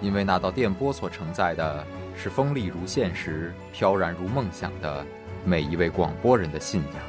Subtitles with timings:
[0.00, 5.04] 因为那道电波所承载的是锋利如现实、飘然如梦想的
[5.44, 7.02] 每一位广播人的信仰。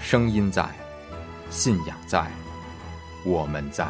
[0.00, 0.64] 声音在，
[1.50, 2.26] 信仰在，
[3.24, 3.86] 我们在。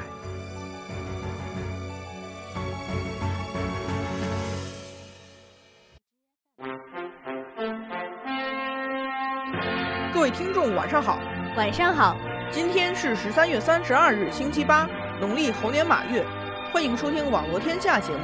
[10.12, 11.18] 各位听众，晚上好，
[11.56, 12.16] 晚上好。
[12.50, 14.86] 今天是十三月三十二日，星期八，
[15.20, 16.24] 农历猴年马月。
[16.72, 18.20] 欢迎收听《网络天下》节目。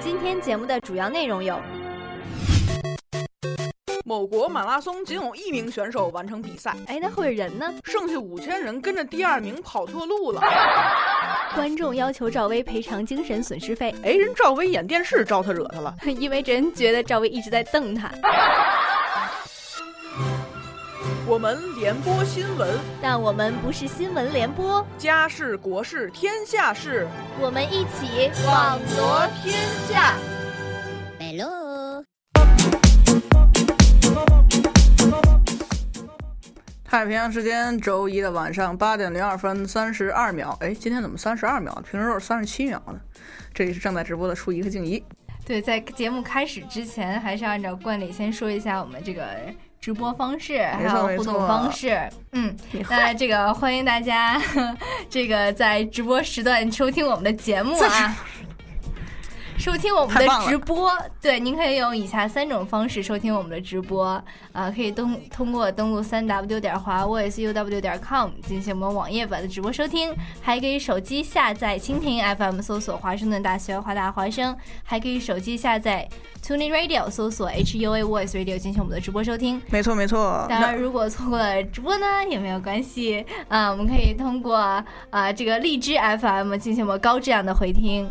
[0.00, 1.60] 今天节目的主要内容有：
[4.04, 7.72] 某国马拉松仅有一名选手完成比赛，哎，那会人呢？
[7.84, 10.42] 剩下五千人跟着第二名跑错路了。
[11.54, 18.10] 观众要求赵薇赔偿精神损失费，哎，人赵薇演电视招他惹他了， 因为人觉得赵薇一直在瞪他。
[21.26, 24.86] 我们联播新闻，但我们不是新闻联播。
[24.98, 27.08] 家事国事天下事，
[27.40, 29.58] 我们一起网罗天
[29.88, 30.18] 下。
[31.18, 32.04] Hello。
[36.84, 40.54] 太平洋时间周一的晚上八点零二分三十二秒。
[40.60, 41.74] 哎，今天怎么三十二秒？
[41.90, 43.00] 平时都是三十七秒呢。
[43.54, 45.02] 这里是正在直播的初一和静怡。
[45.46, 49.26] 对，在节目开始之前，还是按照惯例先说一下我们这个。
[49.84, 52.56] 直播方式还有互动方式，嗯，
[52.88, 54.40] 那这个欢迎大家，
[55.10, 58.16] 这个在直播时段收听我们的节目啊。
[59.56, 64.22] 收听我们的直播，对，您可以用以下三种方式收听我们的直播
[64.52, 76.06] 啊，可以登通过登录三 w 点华 voiceuw 点 com 进行我们网页版的直播收听，还可以手机下载蜻蜓 FM 搜索华盛顿大学华大华声，还可以手机下载
[76.44, 79.62] Tuning Radio 搜索 HUA Voice Radio 进行我们的直播收听。
[79.70, 80.46] 没错没错。
[80.48, 84.56] 当然，如果错过了直播呢，也没有关系啊，我们可以通过
[85.10, 88.10] 啊这个荔枝 FM 进行我们高质量的回听。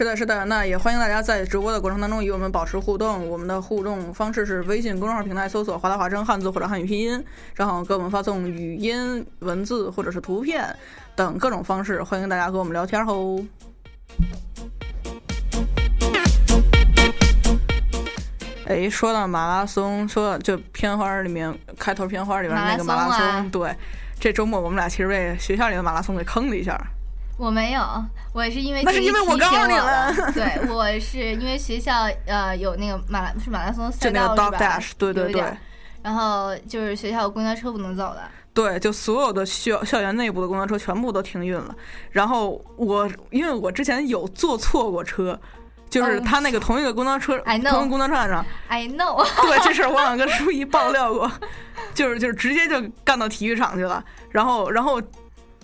[0.00, 3.28] 是的，是的，那也欢迎大家在直播的过程当中与我们保持互动。
[3.28, 7.22] 我们的互动方式是微信公众号平台搜索“华大华声”汉字或者汉语拼音，
[7.54, 10.74] 然后给我们发送语音、文字或者是图片
[11.14, 13.44] 等各种方式，欢迎大家和我们聊天哦。
[18.66, 23.76] 哎，说到马拉松，说就片花里面开头片花里面那个马拉松，对，
[24.18, 26.80] 这周末我们俩其实被学校里的马拉松给坑了一下。
[27.40, 27.82] 我没有，
[28.34, 34.78] 我是因为那是因为我告诉你了，对我是因为学校呃有那个马拉是马拉松赛道是吧？
[34.98, 35.42] 对对对。
[36.02, 38.30] 然后就是学校公交车不能走了。
[38.52, 41.74] 对，就所有的校校园内部的公交车全部都停运了。
[42.10, 45.38] 然后我因为我之前有坐错过车，
[45.88, 49.24] 就是他那个同一个公交车，同一个公交站上，I know。
[49.46, 51.30] 对，这事儿我想跟舒怡爆料过，
[51.94, 55.00] 就是就是直接就干到体育场去了，然后然后。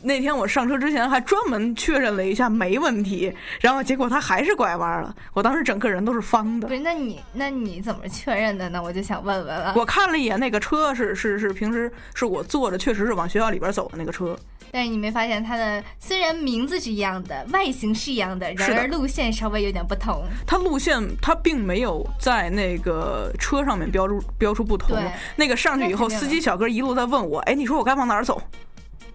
[0.02, 5.14] 那天我上车之前还专门确认了一下没问题，然后结果他还是拐弯了。
[5.32, 6.68] 我当时整个人都是方的。
[6.68, 8.80] 不是，那你那你怎么确认的呢？
[8.80, 9.72] 我就想问问了。
[9.74, 14.38] 我看了一眼那个车是是是平时是我坐着，确实是往学校里边走的那个车。
[14.70, 20.24] 但是你没发现它的虽然名字是一样的，外形是一样的，然而路线稍微有点不同。
[20.46, 24.96] 它路线它并没有在那个车上面标注标出不同。
[25.36, 28.42] 那个上去以后，司机小哥一路在问我：“哎，你说我该往哪儿走？”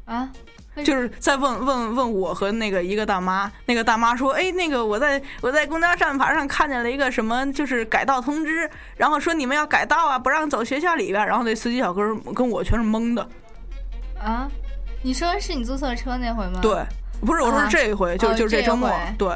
[0.05, 0.29] 啊？
[0.83, 13.27] 就是在问问问我和那个一个大妈，那个大妈说：“哎，那个我在我在公交站牌上看见了一个什么，就是改道通知，然后说你们要改道啊，不让走学校里边。”然后那司机小哥跟我全是懵的。
[14.17, 14.49] 啊，
[15.01, 16.59] 你说是你坐错车那回吗？
[16.61, 16.83] 对，
[17.19, 19.29] 不是，我说是这一回，就就是这周末，对。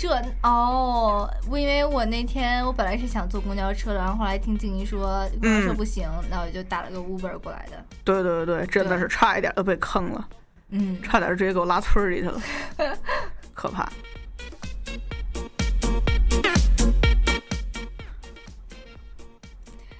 [0.00, 0.08] 这
[0.42, 7.84] 哦，我因为我那天我本来是想坐公交车的，然后后来听静怡说公交车不行，那我就打了个 Uber 过来的。
[8.02, 10.28] 对对对，真的是差一点就被坑了，
[10.70, 12.40] 嗯，差点直接给我拉村里去了，
[13.52, 13.92] 可怕。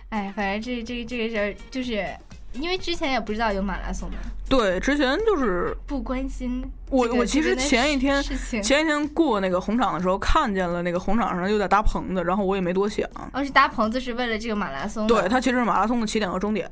[0.08, 2.02] 哎，反正这这这个事儿就是。
[2.52, 4.16] 因为之前也不知道有马拉松嘛，
[4.48, 6.68] 对，之前就是不关心。
[6.90, 8.20] 我我其实前一天
[8.60, 13.08] 前一天过那个红场的时候，看见了那个红场上又在搭棚子，然后我也没多想。
[13.32, 15.06] 哦，是搭棚子是为了这个马拉松？
[15.06, 16.68] 对，它其实是马拉松的起点和终点。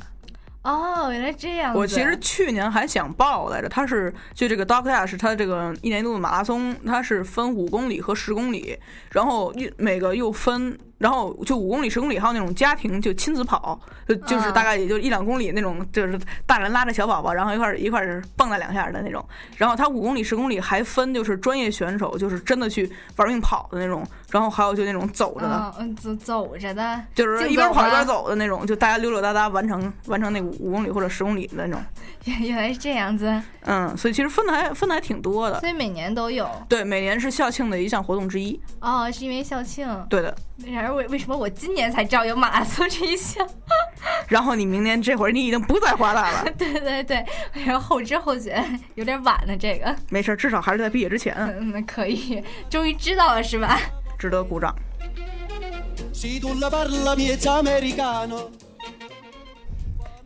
[0.62, 1.72] 哦，原来这样。
[1.72, 8.76] 我其实去年还想报来着，它是就这个 Dog Dash，它这个一年一度的马拉松，它是分五公里和十公里，
[9.12, 10.76] 然后又每个又分。
[10.98, 18.04] 然后就五公里、十公里，还有那种家庭就亲子跑，就就是大概也就一两公里那种，就是大人拉着小宝宝，然后一块一块
[18.36, 19.24] 蹦跶两下的那种。
[19.56, 24.04] 然后他五公里、十公里还分，就是专业选手，就是真的去玩命跑的那种。
[24.30, 31.82] 然后还有就那种走着的，嗯，走走着的，就是一边跑一边走的那种，就大家溜溜达达完成完成那五五公里或者十公里的那种。
[32.26, 33.40] 原原来是这样子。
[33.62, 35.58] 嗯，所以其实分的还分的还挺多的。
[35.60, 36.46] 所以每年都有。
[36.68, 38.60] 对，每年是校庆的一项活动之一。
[38.80, 39.88] 哦，是因为校庆。
[40.10, 40.36] 对的。
[40.66, 43.46] 然而为为什么我今年才知道有马拉松这一项？
[44.28, 46.50] 然后你明年这会儿你已经不在华大了。
[46.58, 47.24] 对对对，
[47.64, 48.62] 然后后知后觉，
[48.94, 49.94] 有点晚了这个。
[50.10, 51.34] 没事，至少还是在毕业之前。
[51.36, 53.78] 嗯，那可以，终于知道了是吧？
[54.18, 54.74] 值得鼓掌。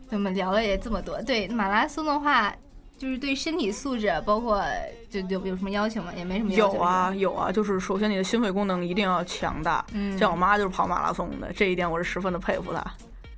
[0.09, 2.53] 我们聊了也这么多，对马拉松的话。
[3.03, 4.63] 就是对身体素质，包括
[5.09, 6.13] 就有有什么要求吗？
[6.15, 6.75] 也没什么要求。
[6.75, 9.85] 有啊有啊，就是首先你的心肺功能一定要强大。
[9.91, 12.81] 嗯，像我妈就是跑马拉松的，这一点我是十分的佩服她。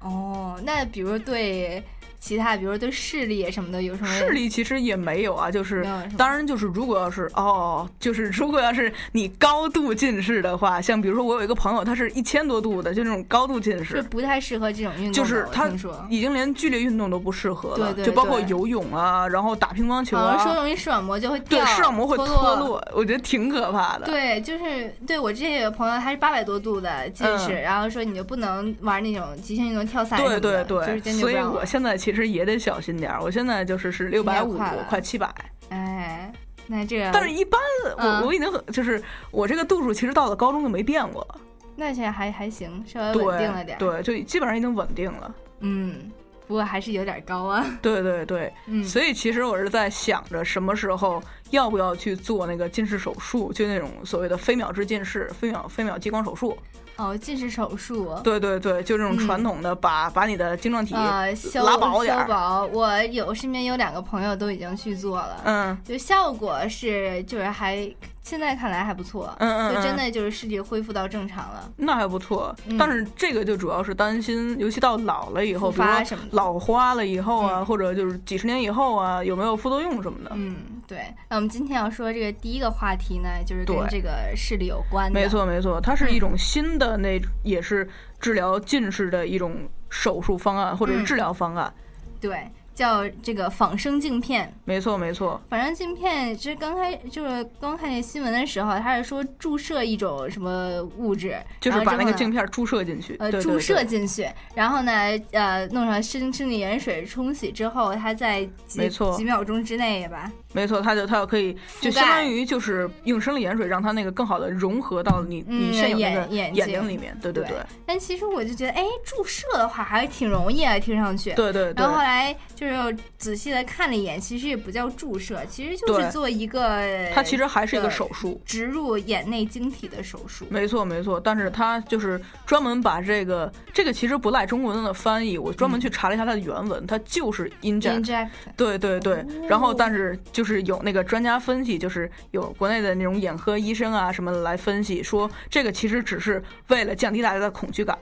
[0.01, 1.83] 哦，那比如对。
[2.19, 4.07] 其他，比如说对视力什么的有什么？
[4.07, 5.85] 视力其实也没有啊，就是
[6.17, 15.13] 当然就是如果要是哦，就是如果要是你高度近视的话，像比如说我有一个朋友，他是一千多度的，就那种高度近视，就不太适合这种运动。
[15.13, 15.69] 就是他
[16.09, 24.05] 已经连剧烈运动都不适合了，就包括游泳啊，然后打乒乓球啊，说容易视网膜就会掉，视网膜会脱落，我觉得挺可怕的。
[24.05, 33.21] 对，就是对我之前有个朋友，他是八百多度的近视，然后说你就不能玩那种极限运动，跳伞对对对，所以我现在其实也得小心点儿。
[33.21, 34.57] 我现在就是是六百五，
[34.87, 35.33] 快七百。
[35.69, 36.31] 哎，
[36.67, 37.59] 那这个，但是一般
[37.97, 39.01] 我我已经很就是
[39.31, 41.41] 我这个度数其实到了高中就没变过了。
[41.75, 43.77] 那现在还还行，稍微稳定了点。
[43.77, 45.35] 对，就基本上已经稳定了。
[45.59, 46.11] 嗯，
[46.47, 47.65] 不过还是有点高啊。
[47.81, 56.57] 对 对对，嗯，所以其实我是在想着什么时候要不要去做那个近视手术，就那种所谓的飞秒制近视、飞秒飞秒激光手术。
[56.97, 62.65] 哦，近视手术，对对对，就这种传统的，把把你的晶状体拉薄点修薄。
[62.73, 67.89] 我有身边有两个朋友都已经去做了，嗯，就效果是就是还。
[68.25, 72.53] 现在看来还不错，嗯嗯，就真的就是视力恢复到正常了，那还不错。
[72.77, 80.31] 但是这个就主要是担心，尤其到老了以后，发什么老花了以后啊，或者就是几十年以后啊，有没有副作用什么的？
[80.33, 80.55] 嗯，
[80.87, 81.05] 对。
[81.29, 85.19] 那我们今天要说这个第一个话题呢，就是跟这个视力有关的。
[85.19, 87.87] 没错没错，它是一种新的那也是
[88.19, 89.55] 治疗近视的一种
[89.91, 91.71] 手术方案或者是治疗方案。
[92.19, 92.49] 对。
[92.75, 95.41] 叫这个仿生镜片，没错没错。
[95.49, 104.91] 仿生镜片其实刚开就是刚看见新闻的时候，他是说注射一种什么物质，就是把那个镜片注射进去，呃，注射进去，然后呢，
[105.31, 110.31] 呃，弄上生生理盐水冲洗之后，它在没错几秒钟之内吧。
[110.55, 117.57] 没错，它就它就可以，就相当于就是用生理盐水让它那个更好的融合到你你现有的眼睛里面，对对对。
[117.85, 121.33] 但其实我就觉得，哎，注射的话还挺容易啊，听上去。
[121.33, 121.73] 对对。
[121.75, 126.81] 然后后来就是仔细的看了一眼，其实也不叫注射，其实就是做一个。
[127.13, 130.45] 它其实还是一个手术，植入眼内晶体的手术。
[130.49, 138.29] 没错没错，但是它就是专门把这个这个其实不赖中文的翻译，我专门去查了一下它的原文，它就是 inject。
[138.55, 140.44] 对对对，然后但是就。
[140.44, 147.97] 是有那个专家分析，就是有国内的那种眼科医生啊什么的来分析，说这个其实只是为了降低大家的恐惧感。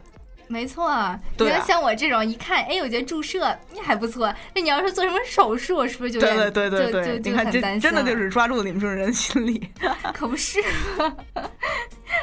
[0.47, 0.91] 没错，
[1.39, 4.31] 你要像我这种一看，哎，我觉得注射还不错。
[4.53, 7.19] 那你要是做什么手术，是不是就对对对对对？
[7.23, 9.69] 你看，这真的就是抓住了你们这种人心理。
[10.13, 10.59] 可不是。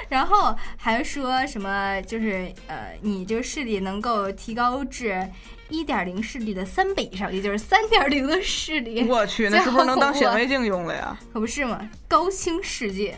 [0.09, 5.27] 然后还说什么，就是呃，你这个视力能够提高至。
[5.71, 9.05] 一点零视力的三倍以上，也就是三点零的视力。
[9.09, 11.17] 我去，那 是不是能当显微镜用了呀？
[11.33, 13.17] 可不是嘛，高清世界，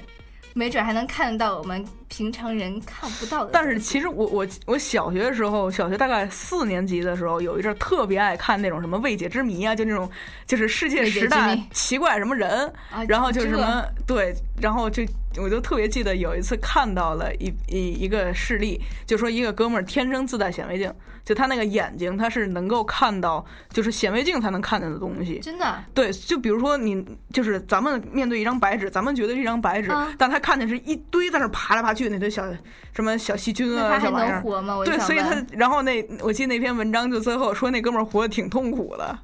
[0.54, 3.50] 没准还能看到我们平常人看不到的。
[3.52, 10.08] 但是其实我我我小学的时候，小学大概四年级的时候，有一阵特别爱看那种什么未解之谜啊，就那种
[10.46, 12.70] 就是世界十大奇怪什么人，
[13.08, 15.02] 然后就是什么对，然后就
[15.36, 20.92] 我就特别记得有一次看到了一一一个事例，就说一个哥们儿天生自带显微镜。
[21.24, 25.38] 就他那个眼睛，他是能够看到，就是显微镜才能看见的东西。
[25.38, 25.84] 真的？
[25.94, 27.00] 对，就比如说你，
[27.32, 32.44] 就是咱们面对一张白纸，咱们觉得是一张白纸，但他看见是一堆在那爬来爬去那堆小
[32.92, 34.42] 什么小细菌啊，小玩意儿。
[34.84, 39.16] 对，所以他，然后那我记得那篇文章就最后说那哥们儿活得挺痛苦的。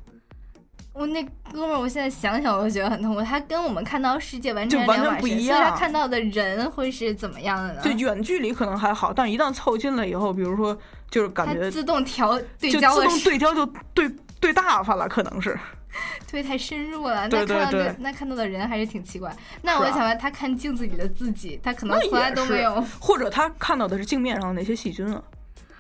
[0.99, 3.23] 我那哥们儿，我现在想想我都觉得很痛苦。
[3.23, 7.81] 他跟我们看到世界完全完全不一样，他看到的人会是怎么样的呢？
[7.83, 10.77] 就远距离可能还好，但一旦凑近了以后，比如说
[11.09, 13.65] 就是感觉自动调对焦，自动对焦就
[13.95, 15.57] 对对大发了，可能是。
[16.31, 17.27] 对，太深入了。
[17.29, 19.35] 那看到的那看到的人还是挺奇怪。
[19.63, 22.85] 那我想问，他看镜子里的自己，他可能从来都没有。
[23.01, 25.23] 或者他看到的是镜面上的那些细菌啊。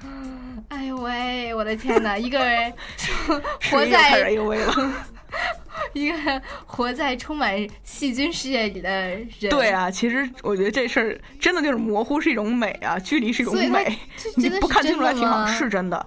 [0.68, 2.16] 哎呦喂，我的天哪！
[2.16, 2.72] 一个人
[3.70, 4.72] 活在哎呦喂了，
[5.92, 9.28] 一个 活在充满细菌世界里的人。
[9.50, 13.98] 对啊，其实我觉得这事儿真的就是模糊是一种美啊，距离是一种美。
[14.36, 16.06] 你不看清楚还挺好，是真的。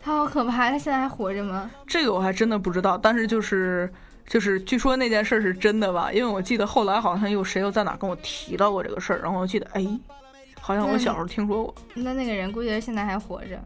[0.00, 1.70] 他好可怕，他现在还活着吗？
[1.86, 3.92] 这个我还真的不知道，但是就是
[4.26, 6.10] 就是，据说那件事是真的吧？
[6.12, 9.86] 因为我记得后来好像有谁又在哪跟我提到过这个事儿，然后我记得哎。
[10.68, 13.58] 好像我小时候听说过，那那个人估计现在还活着，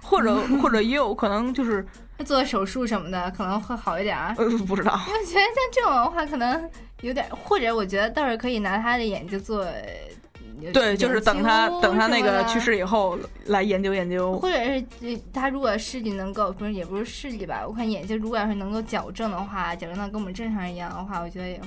[0.00, 1.84] 或者 或者也有可能就是
[2.24, 4.16] 做手术什么的可能会好一点。
[4.36, 6.70] 呃，不知道，因为觉得像这种的话可能
[7.00, 9.66] 有点，或者我觉得倒是可以拿他的眼睛做，
[10.72, 21.60] 对，就是等他等他那个去世以后来研究研究，或者是他如果视力能够不是也不是视力吧，我看眼睛如果要是能够矫正的话，矫正到跟我们正常人一样的话，我觉得也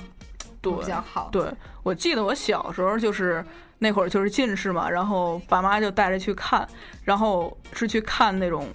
[0.76, 1.28] 比较好。
[1.32, 1.44] 对，
[1.82, 3.44] 我记得我小时候就是。
[3.80, 6.66] 那会儿就是近视嘛，然后爸妈就带着去看，
[7.04, 8.66] 然后是去看那种，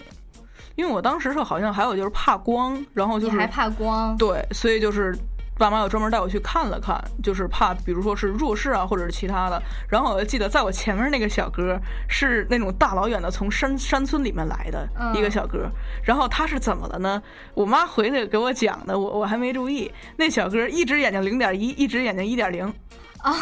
[0.76, 5.14] 因为我当时是好像还有就是怕光，然后就是还怕光，对，所以就是
[5.58, 9.62] 爸妈又专门带我去看了看，就是怕比如说是弱视啊或者是其他的。
[9.88, 15.70] 然后我就记得在我前面那个小哥是那种大老远的从山山村里面来的一个小哥，
[16.02, 17.22] 然后他是怎么了呢？
[17.54, 22.72] 我妈回来给我讲的，我我还没注意，那小哥一只眼睛零点一，一只眼睛一点零。
[23.18, 23.32] 啊，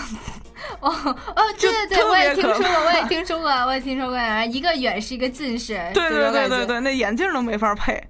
[0.79, 8.01] 哦哦，对对对，我也听说过，我也听说过，我也听说过啊，一个远视，一个近视， 对对对对对，那眼镜都没法配，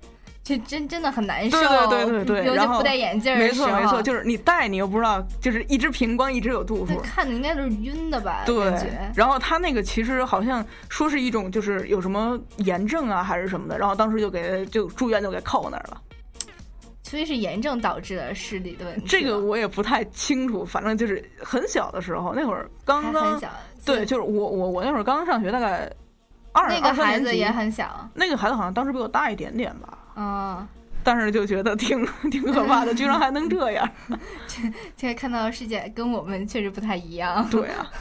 [0.45, 1.59] 这真真的很难受，
[1.89, 8.43] 对对对对对，然后不戴眼镜，没错没错，就是你戴你又不知道，就是一直平光，一直有度数，看的应该都是晕的吧？
[8.45, 8.73] 对，
[9.15, 16.01] 然后他那个其实好像说是一种就是有什么炎症啊还是什么的，然后当时就给就住院就给扣那儿了。
[17.05, 19.07] 所以是炎症导致的视力的问题。
[19.07, 23.41] 这个我也不太清楚，反正就是很小的时候，那会儿刚刚
[23.85, 25.89] 对，就是我我我那会儿刚刚上学，大概
[26.53, 29.99] 二那个孩子也很小，那个孩子好像当时比我大一点点吧。
[30.17, 30.67] 嗯，
[31.03, 33.89] 但是就觉得挺 挺可怕的，居然还能这样。
[34.47, 37.49] 现在看到的世界跟我们确实不太一样。
[37.51, 37.91] 对啊。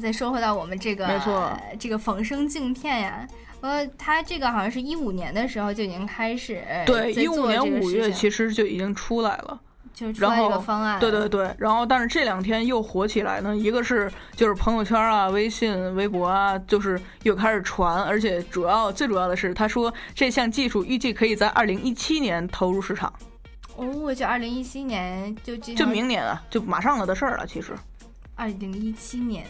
[0.00, 3.24] 再说回到我们这个，没错，这个仿生镜片呀，
[3.60, 9.60] 呃，它这个好像是一五年的时候就已经开始，对，一五年五月其实就已经出来了，
[9.94, 23.12] 就出来一个方案，对对对，然后但是这两天又火起来呢，一个是就是朋友圈啊、微信、微博啊，就是又开始传，而且主要最主要的是，他说这项技术预计可以在二零一七年投入市场，
[23.76, 27.72] 哦，就二零一七年就就明年啊，就马上了的事儿了，其实，
[28.34, 29.46] 二零一七年。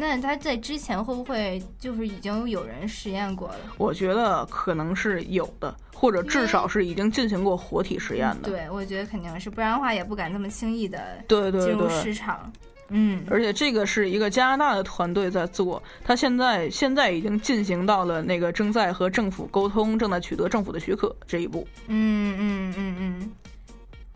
[0.00, 3.58] 那他在之前会不会就是已经有人实验过了？
[3.76, 8.48] 我觉得可能是有的，或者至少是已经进行过活体实验的。
[8.48, 12.50] 对，我觉得肯定是，不然的话也不敢这么轻易的对对进入市场。
[12.90, 21.66] 嗯，而且这个是一个加拿大的团队在做，他现在现在已经进行到了那个正在和政府沟通，正在取得政府的许可这一步。
[21.88, 23.32] 嗯嗯嗯嗯。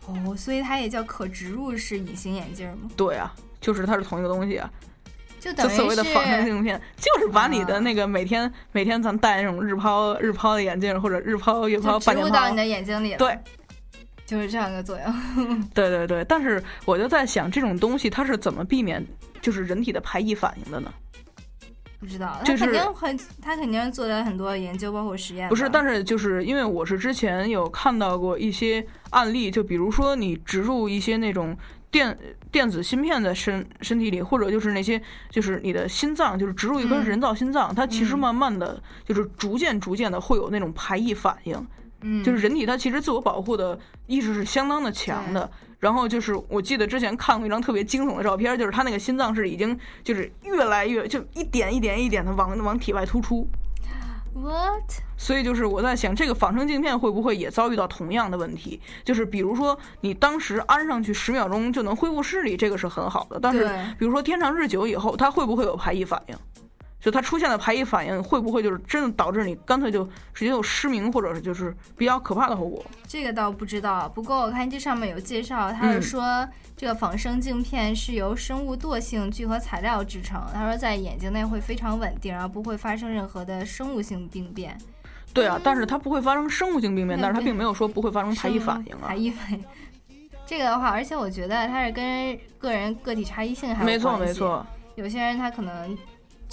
[0.07, 2.89] 哦，所以它也叫可植入式隐形眼镜吗？
[2.95, 4.71] 对啊，就是它是同一个东西啊。
[5.51, 13.15] 就所谓的仿生镜片，就是把你的那个每天每天咱戴那种日抛日抛的眼镜，或者日抛月抛半年抛，到你的眼睛里。
[13.17, 13.37] 对，
[14.25, 15.69] 就是这样一个作用。
[15.73, 19.05] 对对对，但是我就在想，这种东西它是怎么避免
[19.41, 20.93] 就是人体的排异反应的呢？
[21.99, 25.49] 不知道，他肯定很，他肯定做了很多研究，包括实验。
[25.49, 31.57] 不是，但是就是因为我是之前有看到过一些案例，就比如说你植入一些那种。
[31.93, 32.17] 电
[32.53, 41.67] 电子芯片在身身体里，或者就是那些，就是你的心脏，就是植入一颗人造心脏，它其实慢慢的就是逐渐逐渐的会有那种排异反应，
[42.01, 45.49] 嗯，就是人体它其实自我保护的意识是相当的强的。
[45.79, 53.45] 然后就是我记得之前看过一张特别惊悚的照片，就是他那个心脏是已经就是越来越就一点一点一点的往往体外突出。
[54.35, 54.83] What？
[55.15, 58.81] 所以就是我在想，这个仿生镜片会不会也遭遇到同样的问题？
[59.03, 63.39] 就是比如说，你当时安上去十秒钟就能恢复视力，这个是很好的。
[63.39, 63.65] 但是，
[63.97, 66.35] 比如说天长日久以后，它会不会有排异反应？
[67.03, 72.81] 就它出现了排异反应会不会就是真的导致你干脆就直接就失明，或者是就是比较可怕的后果？
[73.05, 84.77] 这个倒不知道，不过我看这上面有介绍，他是说这个仿生镜片是由生物惰性聚合材料制成，他说在眼睛内会非常稳定，然后不会发生任何的生物性病变。
[85.33, 89.07] 对啊，但是它不会发生生物性病变，但是它并没有说不会发生排异反应啊。
[89.07, 89.61] 排异反应。
[90.45, 93.97] 这个的话，而且我觉得它是跟个人个体差异性还有关系。
[93.97, 95.97] 没错没错，有些人他可能。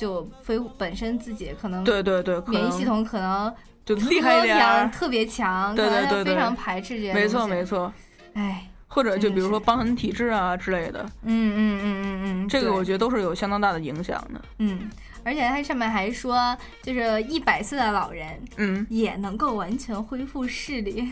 [0.01, 3.55] 就非本身自己可能对对对，免疫系统可能
[3.85, 7.13] 就厉害一点，特别强，对对对，非常排斥这些。
[7.13, 7.93] 没错没错，
[8.33, 14.41] 哎，或者就比如说瘢痕体质啊之类的，嗯嗯嗯嗯嗯，这个我觉得都是有相当大的影响的。
[14.57, 14.89] 嗯，
[15.25, 21.09] 而且它上面还说，就是一百岁的老人，嗯，也能够完全恢复视力。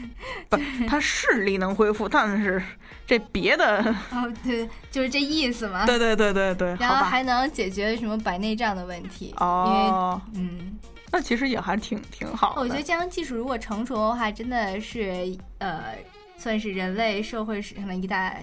[0.48, 2.62] 不，他视力能恢复，但是。
[3.06, 5.86] 这别的哦，对，就是这意思嘛。
[5.86, 10.20] 对对对对对，然后还能解决什么白内障的问题哦。
[10.34, 10.78] 嗯，
[11.10, 12.56] 那其实也还挺挺好。
[12.58, 15.94] 我觉得这项技术如果成熟的话，真的是呃，
[16.36, 18.36] 算是人类社会史上的一大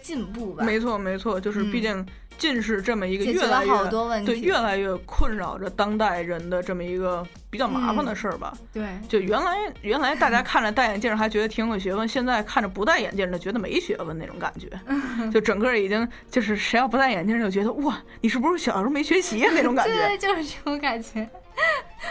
[0.00, 0.64] 进步吧。
[0.64, 2.06] 没错没错，就是毕竟。
[2.40, 8.56] 近视这么一个越来越对越来越困扰着当代人的这么一个比较麻烦的事儿吧？
[8.72, 14.68] 对，就原来原来大家看着戴眼镜还觉得挺有学问，现在看着不戴眼镜的觉得没学问那种感觉，
[15.30, 19.94] 就整个已经就是谁要不戴眼镜就觉得哇，你是不是小时候没学习那种感觉？
[19.94, 21.28] 对，就是这种感觉。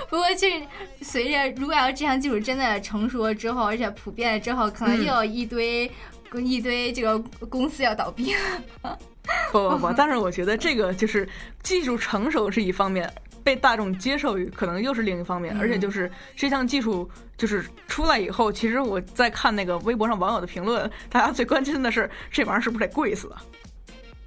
[0.07, 0.61] 不过就是
[1.01, 5.91] 随着如果要这项技术真的成熟了之后，而且普遍了之后，可能又有一堆
[6.35, 7.17] 一堆这个
[7.49, 8.35] 公司要倒闭
[8.83, 8.99] 了。
[9.51, 11.27] 不不不，但是我觉得这个就是
[11.61, 13.11] 技术成熟是一方面，
[13.43, 23.31] 被大众接受可能又是另一方面，而且就是这项技术就是出来以后，其实我在看那个微博上网友的评论，大家最关心的是这玩意儿是不是得贵死？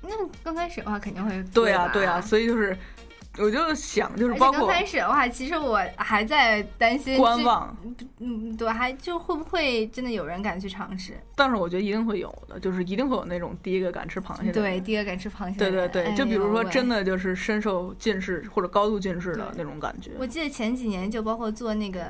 [0.03, 0.11] 那
[0.43, 2.77] 刚开始的话肯定会对啊对啊，所以就是。
[3.39, 7.75] 我就想，就是包括刚开始的话，其实我还在担心观望，
[8.19, 11.19] 嗯，对，还就会不会真的有人敢去尝试？
[11.35, 20.11] 但是我觉得一定会有的，就是一定会有那种第一个敢吃螃蟹的，对，第一个敢吃螃蟹，对对对，就比如说真的就是深受近视或者高度近视的那种感觉。
[20.19, 22.05] 我记得前几年就包括做那个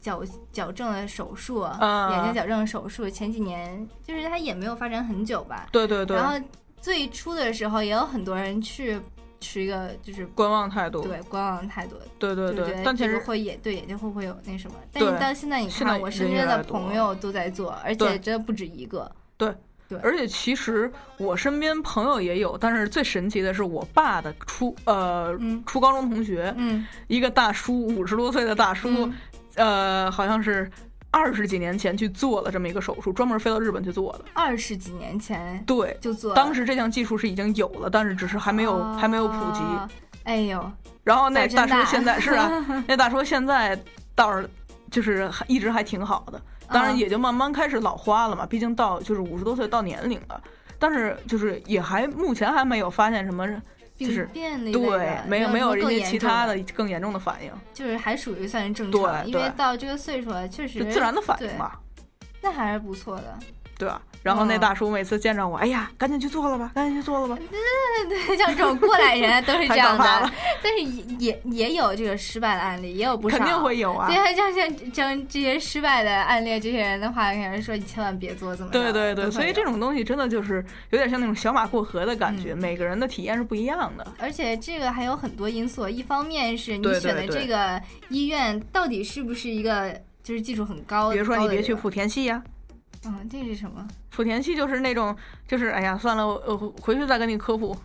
[0.00, 5.68] 矫矫正的手术，眼睛矫正手术，前几年就是它也没有发展很久吧？
[5.70, 6.16] 对对对。
[6.16, 6.34] 然后
[6.80, 8.98] 最初的时候也有很多人去。
[9.42, 14.76] 持一个就是观望态度，对观望态度，对对对，但其实会眼对眼睛会不会有那什么？
[14.92, 19.10] 但是到现在你看，我身边的朋友都在做，而且真的不止一个。
[19.36, 19.52] 对
[19.88, 29.10] 对，而且其实我身边朋友也有，但是最神奇的是我爸的初呃初高中同学，嗯，一个大叔五十多岁的大叔，
[29.56, 30.70] 呃，好像是。
[31.12, 34.24] 二十几年前去做了这么一个手术，专门飞到日本去做的。
[34.32, 36.34] 二十几年前，对，就做。
[36.34, 39.60] 当时这项技术是已经有了，但是只是还没有还没有普及。
[40.24, 40.72] 哎呦，
[41.04, 42.50] 然后那大叔现在是啊，
[42.88, 43.78] 那大叔现在
[44.14, 44.48] 倒是
[44.90, 50.42] 就是一直还挺好的，当然也就慢慢开始老花了嘛，毕竟到就是五十多岁到年龄了，
[50.78, 53.46] 但是就是也还目前还没有发现什么。
[54.04, 61.72] 就是对，没有没有一些其他的更严重的反应，就是还属于算是正常，因为到这个岁数了，确实自然的反应嘛，
[62.40, 63.38] 那还是不错的，
[63.78, 64.02] 对吧？
[64.22, 67.36] 然后那大叔每次见着我，哎呀，赶紧去做了吧，赶紧去做了吧。
[67.50, 70.30] 对对 对，像这种过来人都是这样的，
[70.62, 74.08] 但是也也也有这个失败的案例，也有不少，肯定会有啊。
[74.08, 78.72] 对啊，像像像这些失败的案例，这些人的话，跟人说你千万别做，怎么？
[78.72, 84.06] 对对对，所以这种东西真的就是有点像那种小马过河的感觉，每个人的体验是不一样的。
[84.18, 92.42] 而且这个还有很多因素，一方面是你选的这个医院到底是不是一个就是技术很高，比如说你别去莆田系呀。
[93.04, 93.86] 嗯，这是什么？
[94.14, 97.76] 莆田系就是那种，就是哎呀，算了，我回去再跟你科普。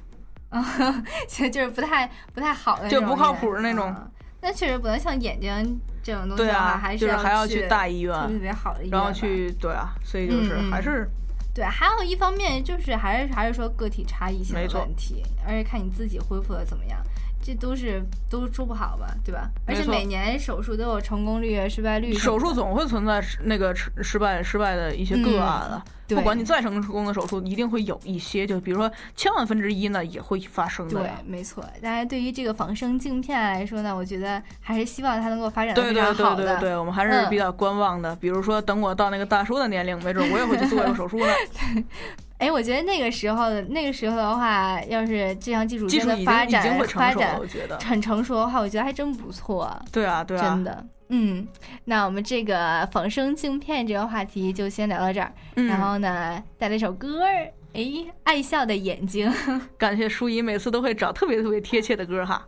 [0.49, 0.63] 啊，
[1.27, 3.93] 其实就是不太不太好的，就不靠谱的那种。
[4.39, 11.10] 那确实不能像眼睛这种东西的话，还是还要去大医院，特别好的医院，然后去对啊，所以就是还是
[11.53, 11.65] 对。
[11.65, 17.01] 还有一方面就是还是还是说个体差异性的问题，而且看你自己恢复的怎么样。
[17.47, 19.49] 这都是都说不好吧，对吧？
[19.65, 22.13] 而且每年手术都有成功率、失败率。
[22.13, 25.81] 手术总会存在那个失失败、失败的一些个案的。
[26.13, 30.99] 不管你再成功的手术，一定会有一些，就比如说千万分之一呢，也会发生的。
[30.99, 31.63] 对，没错。
[31.81, 36.36] 但是对于这个仿生镜片来说呢，我觉得还是希望它能够发展的非常好的。
[36.36, 38.13] 对对对对对，我们还是比较观望的。
[38.17, 41.27] 比如说，等我到那个大叔的年龄，没准我也会去做这个手术呢。
[42.39, 47.39] 哎，我觉得那个时候，那个时候的话，要是这项技术真的发展发展
[47.84, 49.76] 很成熟的话，我觉得还真不错。
[49.91, 50.86] 对啊，对啊，真的。
[51.10, 51.47] 嗯，
[51.86, 55.34] 那我们这个仿生镜片这个话题就先聊到这儿。
[55.56, 59.34] 然后呢，带来一首歌儿，哎，爱笑的眼睛。
[59.78, 62.45] 感谢舒怡每次都会找特别特别贴切的歌哈。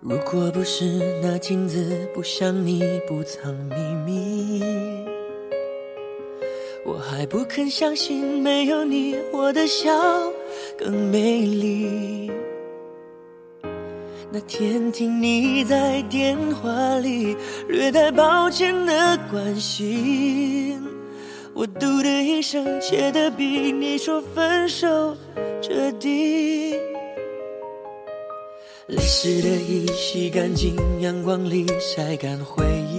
[0.00, 0.84] 如果不是
[1.22, 4.62] 那镜子不像你不藏秘密，
[6.88, 9.92] 我还不肯相信没有你，我的笑
[10.78, 12.30] 更美丽。
[14.32, 17.36] 那天听你在电话里
[17.68, 20.82] 略带抱歉的关心，
[21.52, 25.14] 我嘟的一声，切的比你说分手
[25.60, 26.74] 彻底。
[28.86, 32.97] 泪湿的衣洗干净，阳光里晒干回忆。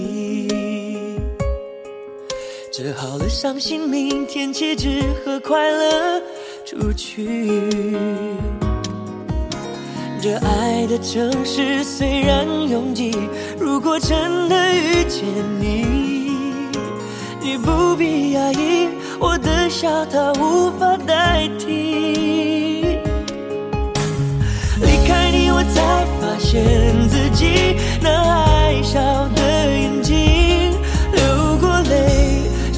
[2.72, 6.22] 折好了伤心，明天起只和快乐
[6.64, 7.64] 出去。
[10.22, 13.12] 这爱的城市虽然拥挤，
[13.60, 15.26] 如果真的遇见
[15.60, 16.32] 你，
[17.42, 18.88] 你不必压抑，
[19.20, 23.00] 我的笑它无法代替。
[24.80, 26.64] 离开你，我才发现
[27.10, 29.28] 自己那爱笑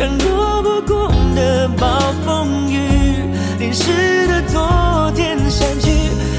[0.01, 1.85] 像躲不过的暴
[2.25, 2.79] 风雨，
[3.59, 5.91] 淋湿的昨天删去。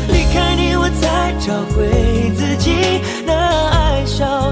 [0.08, 2.74] 离开你，我才找回自己
[3.24, 3.32] 那
[3.70, 4.51] 爱笑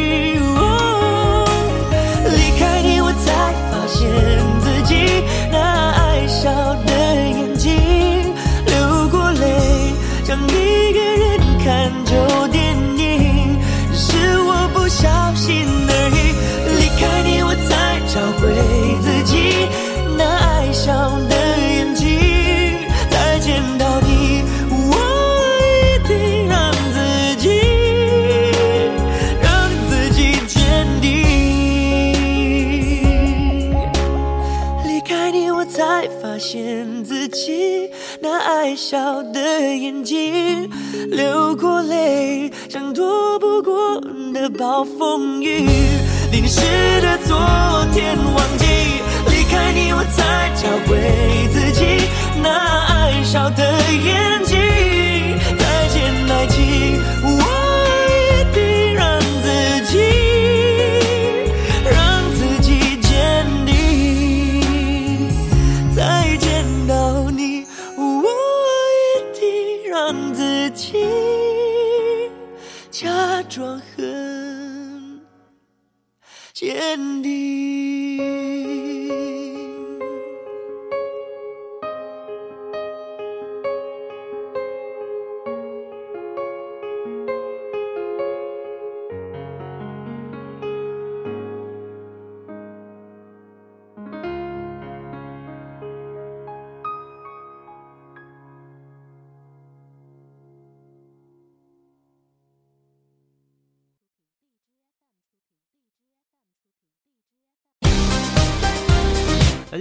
[5.51, 6.49] 那爱笑
[6.85, 7.71] 的眼睛，
[8.65, 12.00] 流过泪，像一个人看。
[38.91, 39.39] 笑的
[39.73, 40.69] 眼睛，
[41.11, 44.01] 流过泪，像躲不过
[44.33, 45.65] 的暴风雨，
[46.29, 46.59] 淋湿
[46.99, 47.37] 的昨
[47.93, 48.65] 天忘记。
[49.29, 50.99] 离开你，我才找回
[51.53, 51.85] 自己
[52.43, 53.63] 那爱笑的
[54.03, 54.57] 眼睛。
[55.57, 56.99] 再见，爱情，
[76.91, 77.21] 坚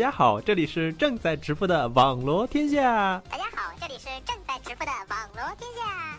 [0.01, 3.23] 大家好，这里是正在直播的网罗天下。
[3.29, 6.19] 大家好，这里是正在直播的网罗天下。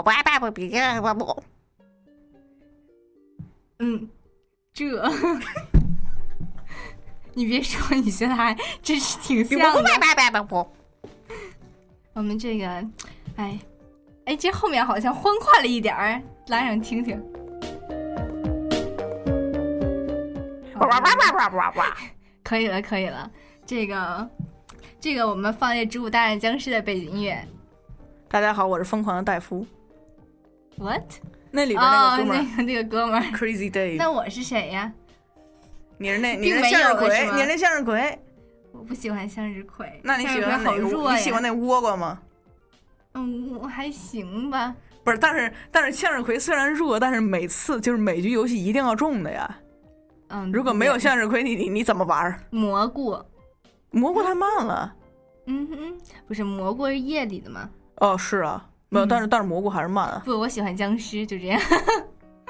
[0.00, 1.42] 语不不不不不不。
[3.78, 4.08] 嗯，
[4.72, 4.84] 这，
[7.34, 9.66] 你别说，你现在还真是挺像的。
[9.72, 10.66] 不不不不。
[12.14, 12.66] 我们这个，
[13.36, 13.58] 哎，
[14.24, 17.22] 哎，这后面好像欢快了一点儿，拉上听听。
[20.78, 21.96] 哇哇哇哇哇哇！
[22.42, 23.30] 可以了，可以了。
[23.66, 24.30] 这个，
[25.00, 27.46] 这个我们放这《植物大战僵尸》的背景音乐。
[28.28, 29.66] 大家好，我是疯狂的戴夫。
[30.78, 31.02] What？
[31.50, 33.96] 那里边那个哥们儿，那个那个哥们儿 Crazy Dave。
[33.96, 34.92] 那我是谁呀？
[35.98, 38.18] 你是那，你是向日葵，你是那向日葵。
[38.72, 40.00] 我不喜欢向日葵。
[40.04, 41.12] 那你喜欢哪个？
[41.12, 42.20] 你喜欢那倭瓜吗？
[43.14, 44.74] 嗯，我还行吧。
[45.02, 49.58] 不是，但是但是向日葵虽然弱，但是每次就是每局游戏一定要中的呀。
[50.28, 52.38] 嗯，如果没有向日葵，你你你怎么玩？
[52.50, 53.18] 蘑菇，
[53.90, 54.94] 蘑菇太慢了。
[55.46, 57.70] 嗯哼，不是蘑菇是夜里的吗？
[58.00, 60.22] 哦，是啊，没有，但是但是蘑菇还是慢啊。
[60.24, 61.60] 不，我喜欢僵尸，就这样。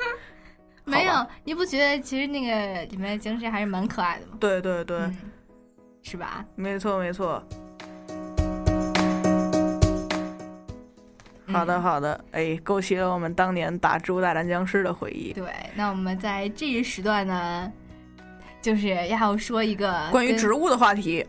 [0.85, 4.37] 没有，你不觉得其实那个里面的僵尸还是蛮可爱的吗？
[4.38, 5.16] 对对对，嗯、
[6.03, 6.44] 是吧？
[6.55, 7.42] 没错没错。
[11.49, 15.33] 好的好的，哎，勾起了我们当年打《植物大战僵尸》的回忆。
[15.33, 17.72] 对，那我们在这一时段呢，
[18.61, 21.27] 就是要说一个关于植物的话题。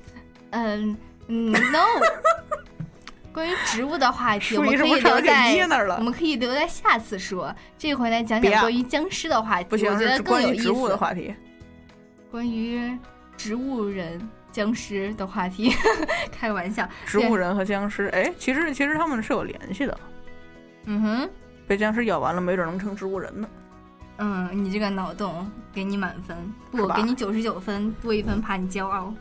[0.51, 0.95] 嗯
[1.27, 1.85] 嗯，no。
[3.33, 7.53] 关于植物的话题，我们可以留在我们可以留在下次说。
[7.77, 10.63] 这回来讲讲关于僵尸的话题，不行，我觉得更有意思。
[10.63, 11.33] 植物的话题，
[12.31, 12.97] 关于
[13.37, 15.71] 植物人、僵尸的话题，
[16.31, 16.87] 开个玩笑。
[17.05, 19.97] 植物人和僵尸，哎，其实其实他们是有联系的。
[20.85, 21.29] 嗯哼，
[21.67, 23.47] 被僵尸咬完了，没准能成植物人呢。
[24.17, 26.35] 嗯，你这个脑洞给你满分，
[26.71, 29.13] 不，给你九十九分，多一分怕你骄傲。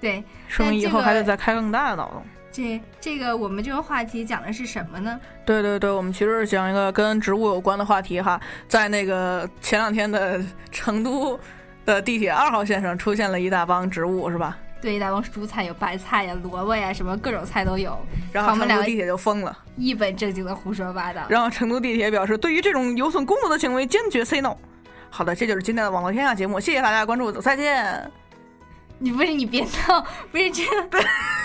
[0.00, 2.22] 对，说明以后还得再开更大的脑洞。
[2.54, 5.18] 这这个我们这个话题讲的是什么呢？
[5.44, 8.40] 对对对，我们其实是讲一个跟植物有关的话题哈。
[8.68, 10.40] 在那个前两天的
[10.70, 11.36] 成都
[11.84, 14.56] 的地铁二号线上出现了一大帮植物，是吧？
[14.80, 17.98] 对，一大帮蔬菜，有白菜呀、萝卜呀，什么各种菜都有。
[18.30, 21.22] 然后成都地铁就疯了，一本正经的胡说八道。
[21.28, 24.56] 然后成都地铁表示，对于这种有损公德的行为，坚决 say no。
[25.10, 28.08] 好的，这就是今天的网络天下节目，谢谢大家关注，再见。
[29.00, 30.62] 你不是你别闹，不是这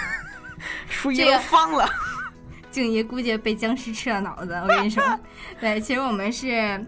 [0.90, 1.00] 样。
[1.02, 1.88] 书一都方了，
[2.72, 4.54] 静怡估计被僵尸吃了脑子。
[4.64, 5.04] 我跟你说，
[5.60, 6.84] 对，其实我们是，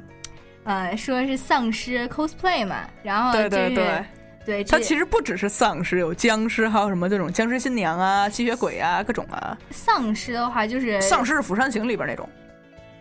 [0.63, 4.05] 呃，说是丧尸 cosplay 嘛，然后对对对
[4.45, 9.57] 对，它其实不只是丧尸，有僵尸，还有什么这种僵尸新娘啊、吸血鬼啊，各种啊。
[9.69, 12.27] 丧尸的话就是丧尸是《釜山行》里边那种，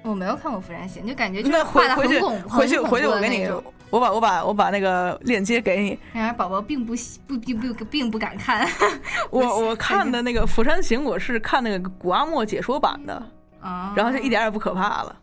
[0.02, 3.48] 我没有看过《釜山行》，就感觉就是画的很恐，回去回去我给你。
[3.90, 5.98] 我把我把我把那个链接给你。
[6.12, 6.94] 然而宝宝并不
[7.26, 8.66] 不并不并不敢看。
[9.30, 13.14] 我我看的那个《釜山行》，我是看那个古阿莫解说版的
[13.60, 15.16] 啊，然后就一点也不可怕了。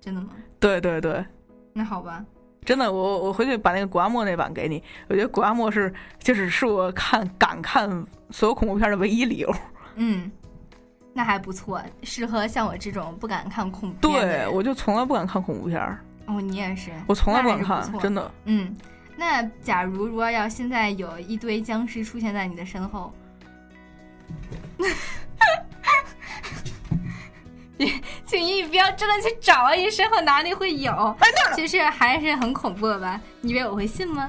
[0.00, 0.28] 真的吗？
[0.60, 1.24] 对对对。
[1.72, 2.22] 那好吧。
[2.64, 4.80] 真的，我我回去把那个古阿莫那版给你。
[5.08, 7.88] 我觉得古阿莫是就是是我看敢看
[8.30, 9.52] 所有恐怖片的唯一理由。
[9.96, 10.30] 嗯，
[11.12, 14.28] 那还不错，适合像我这种不敢看恐怖片。
[14.28, 15.80] 对，我就从来不敢看恐怖片。
[16.26, 18.30] 哦，你也是，我从来不敢看，真的。
[18.44, 18.74] 嗯，
[19.16, 23.12] 那假如如果要现在有一堆僵尸出现在你的身后，
[28.24, 29.72] 请你不要真的去找啊！
[29.72, 30.92] 你身后哪里会有？
[31.18, 33.20] 哎，其实还是很恐怖的吧？
[33.40, 34.28] 你以为我会信吗？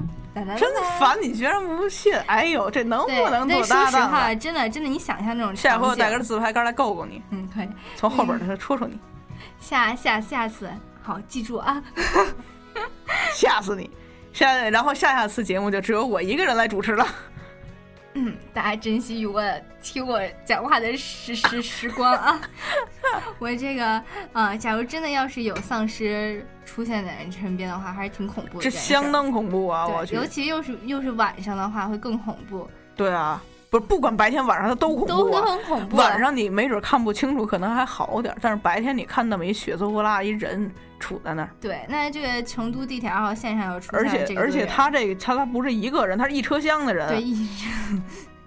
[0.57, 0.69] 真
[0.99, 1.17] 烦！
[1.21, 2.13] 你居然不信？
[2.25, 3.91] 哎呦，这能不能做搭档？
[3.91, 7.21] 说实话，真的，真的，你想象那种下回我带根自拍杆来够够你。
[7.29, 7.69] 嗯，可以。
[7.95, 8.97] 从后边儿戳戳你。
[9.59, 10.69] 下下下次。
[11.01, 11.83] 好，记住啊！
[13.33, 13.89] 吓死你！
[14.31, 17.05] 下然后下下次节目就只有我一个人来主持了。
[18.13, 19.43] 嗯， 大家珍惜与我
[19.81, 22.41] 听我讲话的时时时光啊！
[23.39, 28.63] 我这个啊，假如真的要是有丧尸出现在你身边的话，还是挺恐怖的。
[28.63, 29.87] 这相当恐怖啊！
[29.87, 32.69] 我去，尤其又是又是晚上的话，会更恐怖。
[32.95, 33.41] 对啊。
[33.73, 35.97] 不是，不管白天晚上它都恐怖、啊，都很恐怖。
[35.97, 41.49] 晚上你没准看不清楚，可能还好点，但是白天你看那么一血色呼啦一人杵在那儿。
[41.59, 47.49] 对，那这个成都地铁二号线上要出而且而且他这个他他不是一个人，他是一车厢的人，对，一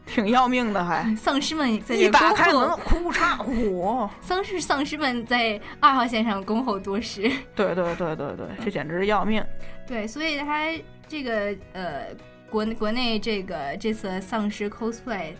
[0.06, 1.04] 挺要命的还。
[1.18, 4.08] 丧尸们在一打开门，呼嚓火。
[4.20, 7.22] 丧尸丧尸们在二号线上恭候多时。
[7.56, 9.44] 对对对对对，这简直是要命。
[9.88, 10.70] 对，所以他
[11.08, 12.14] 这个呃。
[12.50, 15.32] 国国内这个这次丧尸 cosplay，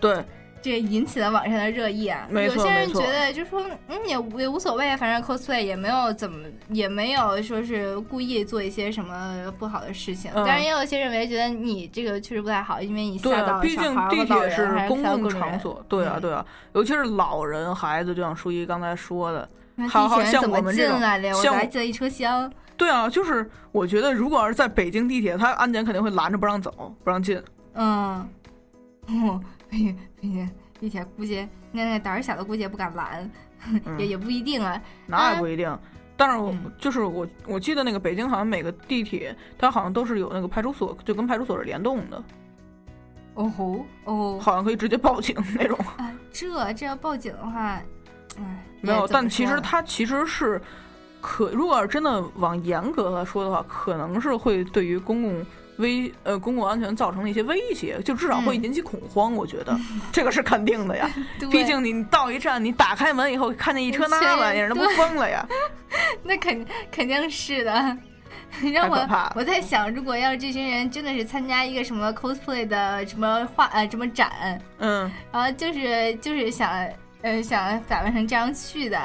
[0.00, 0.24] 对，
[0.60, 2.28] 这引起了网上的热议啊。
[2.30, 10.30] 有些人觉得就说，嗯，也也无所谓，反正 cosplay 也没有怎么，也没有说是故意做一些什么不好的事情。
[10.34, 15.84] 嗯、当然，也有些认为觉得你这个确实不太好，因为你吓到了小孩和老人，是公共场所。
[15.88, 19.48] 对啊，对啊，尤其是老人、孩子，就像舒怡刚才说的。
[19.88, 21.28] 好好像我们这种进来的？
[21.30, 22.52] 我像还记得一车厢。
[22.76, 27.42] 对啊，就是我觉得如果要是在北京地铁，他安检肯定会拦着不让走，不让进。
[27.74, 28.28] 嗯，
[29.06, 33.30] 哦，北北京地铁估计那那胆儿小的估计也不敢拦，
[33.98, 34.80] 也也不一定啊。
[35.06, 35.78] 那也不一定。
[36.16, 42.22] 但是我嗯就是我，我记得那个北京好像每个地铁，它好像都是有那个派出所，就跟派出所是联动的，
[43.34, 45.78] 哦吼哦，好像可以直接报警那种。
[45.96, 47.80] 啊，这这要报警的话，
[48.40, 50.60] 哎，没有，但其实它其实是
[51.20, 59.34] 可，如果要真的往严格来说的话，可能是会对于公共危呃公共安全造成了一些威胁，就至少会嗯引起恐慌。
[59.34, 59.78] 我觉得
[60.10, 61.10] 这个是肯定的呀。
[61.50, 65.46] 毕竟你到一站，你打开门以后看见一车那全玩意儿，那不疯了呀？
[66.24, 67.96] 那肯肯定是的。
[68.74, 68.96] 让我
[69.36, 76.68] 我在想，如果要是这群人真的是参加一个什么 cosplay 的什么画呃什么展，嗯，然后就是就是想
[77.22, 78.98] 呃想打扮成这样去的，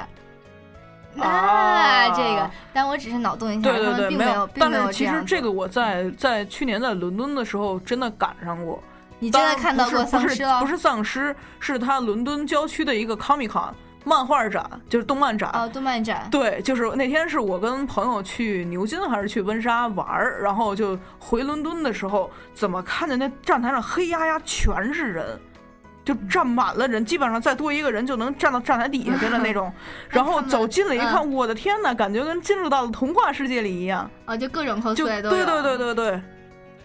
[1.19, 4.47] 啊这个，但我只是脑洞一下，对对对，并没有。
[4.47, 8.81] 并没有但是其实这个我在在去年在伦敦的时候真的赶上过。
[9.17, 10.59] 你真的看到过丧尸了？
[10.59, 13.71] 不是丧尸，是他伦敦郊区的一个 Comic Con
[14.03, 15.49] 漫画展，就是动漫展。
[15.53, 16.27] 哦，动漫展。
[16.29, 25.39] 对，就是那天是我跟朋友去牛津还是去温莎玩儿，然后就回伦敦的时候，怎么看见那站台上黑压压全是人，
[26.05, 29.73] 就站满了人，基本上再多一个人就能站到站台底下去了那种。
[30.07, 34.09] 然后走近了一看，我的天呐，感觉跟进入到了童话世界里一样。
[34.25, 35.43] 啊，就各种就 cosplay 都对。
[35.43, 36.21] 对对对对，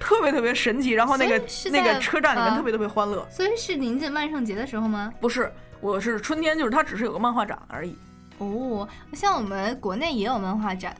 [0.01, 0.93] 特别特别神奇。
[0.93, 3.25] 然后那个那个车站里面啊特别特别欢乐。
[3.31, 5.13] 所以是临近万圣节的时候吗？
[5.21, 5.53] 不是，
[5.83, 7.95] 我是春天，就是它只是有个漫画展而已。
[8.39, 10.97] 哦，像我们国内也有漫画展，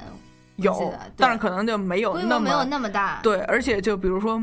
[0.57, 3.19] 有，但是可能就没有那么没有那么大。
[3.23, 4.39] 对，而且就比如说，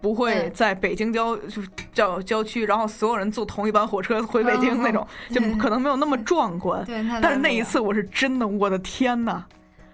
[0.00, 6.84] 不会嗯在北京郊就是郊郊区，然后所有人坐同一班火车回北京那种，就可能没有那么壮观。
[6.84, 9.44] 对，但是那一次我是真的，我的天呐！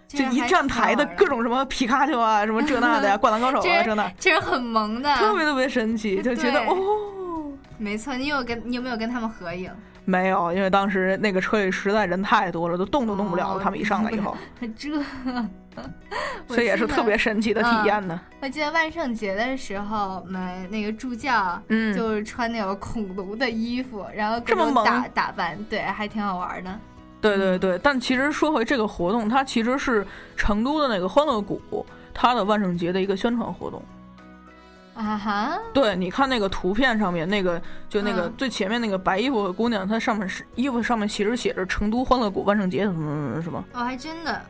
[0.09, 8.15] 就一站台的各种什么皮卡丘啊，什么这那的呀， 灌篮高手啊，这这那，这是很萌的，特别特别神奇，就觉得哦，没错。
[8.15, 9.71] 你有跟你有没有跟他们合影？
[10.05, 13.57] 没有，因为当时那个车里实在人太多了，都动都动不了了。
[13.57, 14.37] 哦他们一上来以后，
[14.77, 14.91] 这，
[16.49, 18.21] 我所以也是特别神奇的体验呢。
[18.41, 26.79] 我记得万圣节的时候，我们那个助教，嗯就是穿那个恐龙的衣服，然后各这么打打扮，对，还挺好玩的。
[27.21, 30.05] 对对对，但其实说回这个活动，它其实是
[30.37, 33.81] 成都的那个欢乐谷，它的万圣节的一个宣传活动。
[34.95, 43.65] 啊哈，对，你看那个图片上面那个，就那个嗯最前面那个白衣服的姑娘，她上面是衣服上面其实写着成都欢乐谷万圣节什么什么什么。
[43.73, 44.43] 哦，还真的，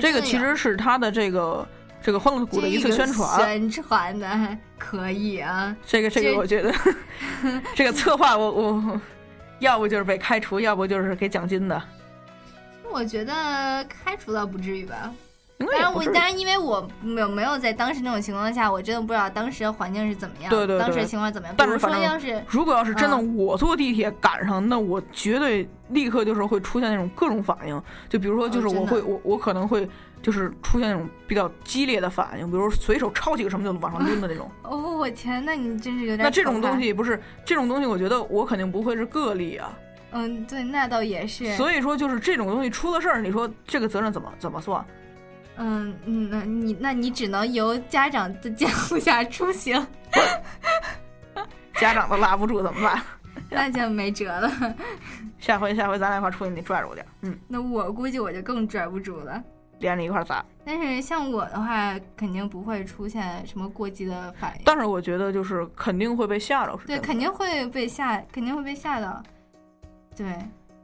[0.00, 1.66] 这个其实是他的这个
[2.02, 3.40] 这个欢乐谷的一次这个宣传。
[3.40, 5.74] 宣传的还可以啊。
[5.86, 6.74] 这个这个，我觉得
[7.76, 9.00] 这个策划我我
[9.60, 11.80] 要不就是被开除，要不就是给奖金的。
[12.90, 13.32] 我觉得
[13.84, 15.12] 开除倒不至于吧。
[15.76, 21.54] 应当然我，当然，因为我没有没有在当时那种情况下，我真的不知道当时的环境是怎么样，对对对当时的情况怎么样。
[21.56, 29.88] 但是说要是如果要是真的嗯我坐地铁赶上，那我绝对立刻就是会出现那种各种反应，就比如说就是我会、我我可能会
[30.22, 34.50] 就是出现那种比较激烈的反应，比如说随手抄起个什么就往上抡的那种。
[34.62, 39.70] 哦，我天，那你真是有点那这种东西不是这种东西，我觉得我肯定不会是个例啊。
[40.16, 41.56] 嗯，对，那倒也是。
[41.56, 44.84] 所以说就是这种东西出了事儿，你说这个责任怎么怎么算？
[45.56, 49.86] 嗯嗯，那你那你只能由家长的监护下出行，
[51.74, 53.02] 家长都拉不住怎么办？
[53.50, 54.50] 那就没辙了。
[55.38, 59.42] 下回下回咱俩一块儿出去，你拽着我点儿，嗯，那我估计我就更拽不住了。
[59.80, 60.42] 连着一块儿砸。
[60.64, 64.62] 但是像我的话，肯定不会出现什么过激的反应。
[64.64, 69.22] 但是我觉得就是肯定会被吓着，是对，肯定会被吓，肯定会被吓到。
[70.16, 70.26] 对，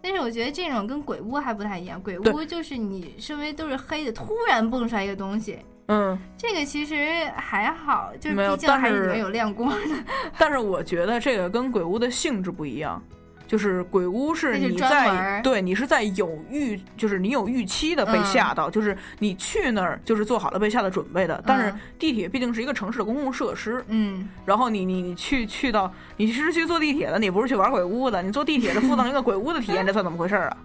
[0.02, 2.00] 但是我觉得这种跟鬼屋还不太一样。
[2.02, 5.58] 鬼屋就是你周围都是黑的，突然蹦出来一个东西，
[5.88, 9.96] 嗯，这个其实还好，就是毕竟还是里面有亮光的。
[10.38, 13.02] 但是我觉得这个跟鬼屋的性质不一样，
[13.51, 21.42] 就是鬼屋是你在对你是在有预，就是你有预期的被嗯吓到，就是你去那儿就是做好了被吓的准备的。
[21.44, 30.57] 但是嗯地铁毕竟是一个城市的公共设施，嗯，然后你你你去去到你是去坐地铁的，你不是去玩鬼屋的，你坐地铁的附赠一个鬼屋的体验，这算怎么回事儿啊？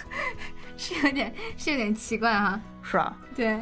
[0.76, 2.60] 是有点是有点奇怪哈。
[2.82, 3.56] 是啊，对，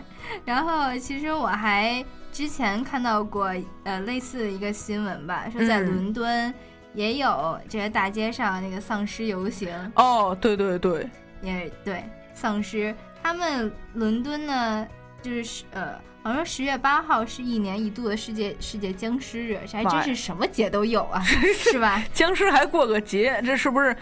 [0.47, 2.03] 然后其实我还
[2.33, 3.55] 之前看到过
[3.85, 6.55] 呃类似的一个新闻吧，说在嗯伦敦
[6.95, 11.09] 也有这个大街上那个丧尸游行，哦，对对对，
[11.43, 14.87] 也对丧尸，他们伦敦呢
[15.21, 21.21] 就是呃，好像说十月八号是一年一度的世界世界僵尸日，这还真是什么节都有啊，
[21.59, 22.03] 是吧？
[22.13, 23.97] 僵尸还过个节，这是不是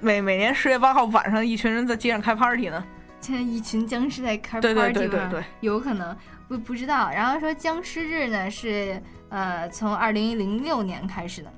[0.00, 2.84] 每每年十月八号晚上一群人在街上开 party 呢？
[3.20, 4.82] 现在一群僵尸在开 party 吗？
[4.82, 6.14] 对对对对对，有可能
[6.46, 7.08] 不不知道。
[7.10, 11.50] 然后说僵尸日呢是呃从二零零六年开始的。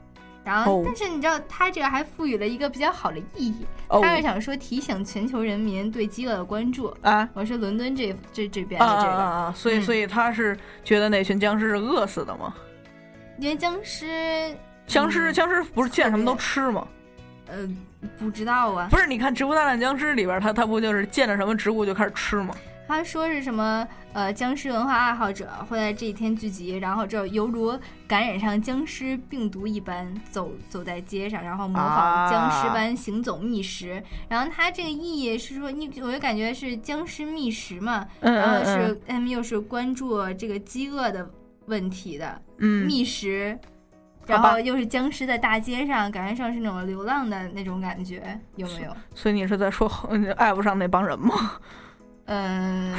[0.47, 3.67] 然后，但是你知道，他这个还赋予了一个比较好的意义。
[3.89, 7.29] 他是想说提醒全球人民对饥饿的关注啊。
[7.35, 12.55] 我是伦敦这这这边的这个，啊所以所以他是觉得那群僵尸是饿死的吗？
[13.41, 16.87] 因为僵尸，僵尸，僵尸不是见什么都吃吗？
[17.49, 17.69] 呃，
[18.17, 18.87] 不知道啊。
[18.89, 22.55] 不是，你看《植物大战僵尸》里边，他他不就是见着什么植物就开始吃吗？
[22.89, 23.87] 他说是什么？
[24.13, 34.03] 呃，僵尸文化爱好者会在这一天聚集，然后这犹如感染上僵尸病毒一般，走走在街上，然后模仿僵尸般行走觅食。
[34.29, 41.29] 然后他这个意义是说，你我就感觉是僵尸觅食嘛，然后是他们又是关注这个饥饿的
[41.67, 43.59] 问题的，觅食，
[44.27, 48.97] 然后又是僵尸在大街上，感觉上是那种流浪的那种感觉，有没有？
[49.15, 49.87] 所以你是在说
[50.39, 51.35] 爱不上那帮人吗？
[52.27, 52.95] 嗯，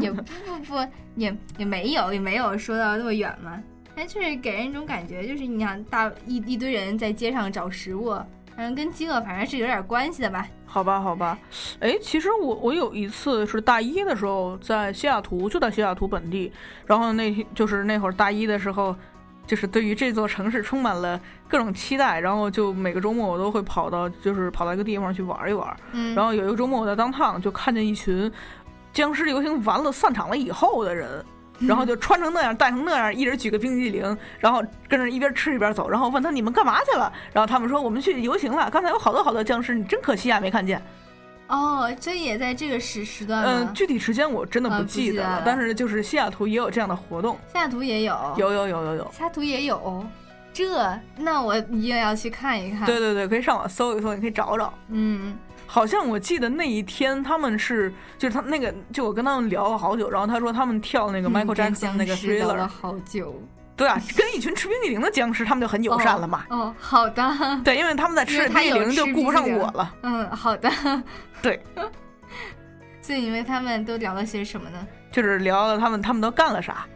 [0.00, 3.62] 也不不不，也也没有也没有说到那么远嘛。
[3.94, 8.18] 但就是给人一种感觉，就是你想大一一堆人在街上找食物，
[8.56, 10.48] 嗯，跟饥饿反正是有点关系的吧？
[10.66, 11.38] 好吧，好吧。
[11.78, 16.50] 哎，其实我我有一次是大一的时候在西雅图，就在西雅图本地，
[16.86, 18.96] 然后那天就是那会儿大一的时候，
[19.46, 25.76] 就是对于这座城市充满了各种期待，然后就每个周末我都会跑到就是跑到一个地方去玩一玩。
[25.92, 28.30] 嗯，然后有一个周末我在当趟就看见一群。
[28.92, 31.24] 僵尸游行完了散场了以后的人，
[31.58, 37.12] 然后就穿成那样，戴成那样，一人举个冰激凌，然后跟着一边吃一边走，然后问他你们干嘛去了？
[37.32, 38.70] 然后他们说我们去游行了。
[38.70, 40.80] 刚才有好多好多僵尸，你真可惜啊，没看见。
[41.48, 47.38] 哦，这也在这个时时段嗯，具体时间我真的不记得了，但是就是西雅图也有这样的活动。
[47.52, 49.10] 西雅图也有，有有有有有。
[49.12, 50.06] 西雅图也有，
[50.52, 52.86] 这那我一定要去看一看。
[52.86, 54.72] 对对对，可以上网搜一搜，你可以找找。
[54.88, 55.36] 嗯。
[55.66, 63.34] 好像我记得那一天他们是，就是他那个，就我跟他们聊了好久，然后他说他们跳那个 Michael Jackson 那个 Thriller 了好久。
[63.76, 66.44] 对啊，跟一群吃冰激凌的僵尸，他们就很友善了嘛。
[66.50, 67.22] 哦，好的。
[67.64, 69.94] 对，因为他们在吃冰激凌，就顾不上我了。
[70.02, 70.70] 嗯，好的。
[71.42, 71.60] 对。
[73.02, 74.86] 所以，你为他们都聊了些什么呢？
[75.10, 76.86] 就是聊了他们他们都干了啥。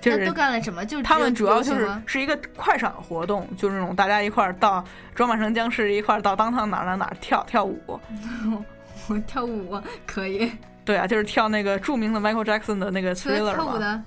[0.00, 0.84] 就是都干了什么？
[0.84, 7.98] 就是他们主要就是是一个快闪活动，就是那种大家一块儿到装扮成僵尸，一块儿到当趟哪哪哪跳跳舞。
[9.08, 10.52] 我跳舞可以。
[10.84, 14.00] 对啊，就是跳那个著名的 Michael Jackson 的那个 Thriller 跳舞的。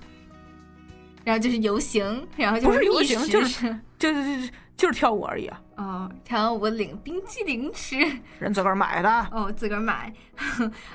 [1.24, 5.62] 然后就是游行，然后不是游行，就是就是就是就是跳舞而已啊。
[5.78, 7.98] 哦，跳完舞领冰激凌吃，
[8.40, 9.28] 人自个儿买的。
[9.32, 10.14] 哦，自个儿买。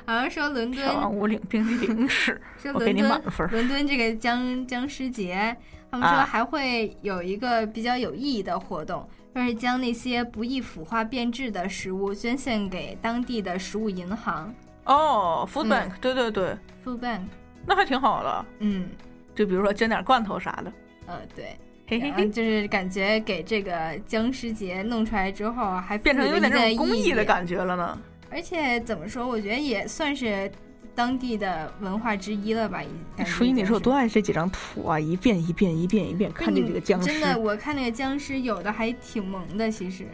[0.05, 2.41] 好像说伦敦跳完舞领冰激凌吃，
[2.73, 3.49] 我给你满分。
[3.51, 5.57] 伦敦这个僵僵尸节，
[5.91, 14.55] 他们说还会有一个比较有意义的活动，就是将那些不易腐化变质的食物捐献给当地的食物银行。
[14.85, 17.23] 哦，Food Bank，对对对，Food Bank，
[17.67, 18.47] 那还挺好的。
[18.61, 18.89] 嗯。
[19.37, 20.73] 就比如说捐点罐头啥的，
[21.07, 21.57] 呃，对，
[21.87, 27.99] 嘿嘿嘿，就是感觉给这个僵尸节弄出来之后，还变成有点这种公益的感觉了呢。
[28.31, 30.51] 而且怎么说，我觉得也算是
[30.95, 32.83] 当地的文化之一了吧。
[33.25, 37.09] 所以你说我多爱这几张图啊，一遍一遍一遍一遍看这几个僵尸。
[37.09, 40.07] 真的，我看那个僵尸有的还挺萌的，其实。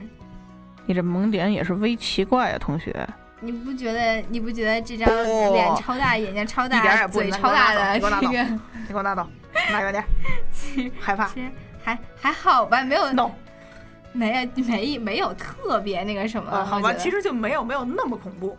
[0.84, 3.08] 你这萌点也是微奇怪啊，同学。
[3.42, 4.24] 你不觉得？
[4.28, 5.08] 你不觉得这张
[5.52, 8.26] 脸超大、眼睛超大、嘴超大的这个？
[8.28, 9.26] 你给我拿走，
[9.70, 10.04] 拿远点。
[11.00, 11.30] 害怕？
[11.82, 13.12] 还还好吧，没有。
[13.12, 13.30] No
[14.12, 16.64] 没有没没有特别那个什么。
[16.64, 18.56] 好吧，其实就没有没有那么恐怖。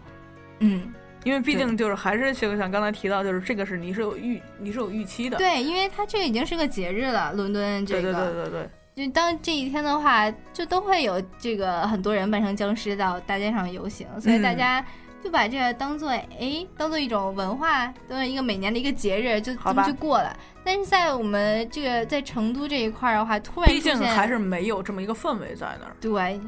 [0.60, 0.92] 嗯，
[1.24, 5.38] 因为毕竟就是还是就像刚才提到，就是这个是你是有预你是有预期的。
[5.38, 8.02] 对，因为它这个已经是个节日了，伦敦这个。
[8.02, 8.70] 对对对对对。
[8.96, 14.86] 就当这一天的话，就都会有这个很多人扮成僵尸到大街上游行，所以大家
[15.24, 20.38] 就把这个当做哎，当做一种文化，当做一个每年的一个节日，就这么去过了。
[20.64, 25.96] 但是在我们这个在成都这一块的话，突然毕竟还是没有这么一个氛围在那儿。
[26.00, 26.40] 对，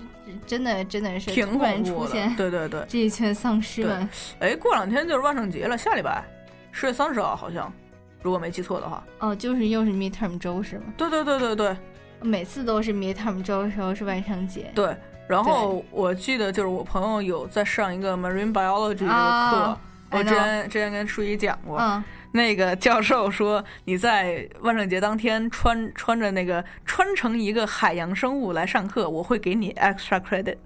[0.46, 2.34] 真的真的是挺突然出现。
[2.36, 4.08] 对对对，这一群丧尸们。
[4.40, 6.24] 哎，过两天就是万圣节了，下礼拜
[6.72, 7.74] 十月三十号好像，
[8.22, 9.04] 如果没记错的话。
[9.20, 10.94] 哦，就是又是 midterm 周是吗？
[10.96, 11.76] 对对对对对。
[12.22, 14.96] 每次都是 midterm 周的时候是万圣节，对。
[15.28, 19.80] 然后我记得就是我朋友有在上一个 marine biology 这个课，
[20.12, 30.58] 我之前之前跟舒怡讲过，嗯那个教授说你在万圣节当天穿穿着那个穿成一个海洋生物来上课，我会给你 extra credit。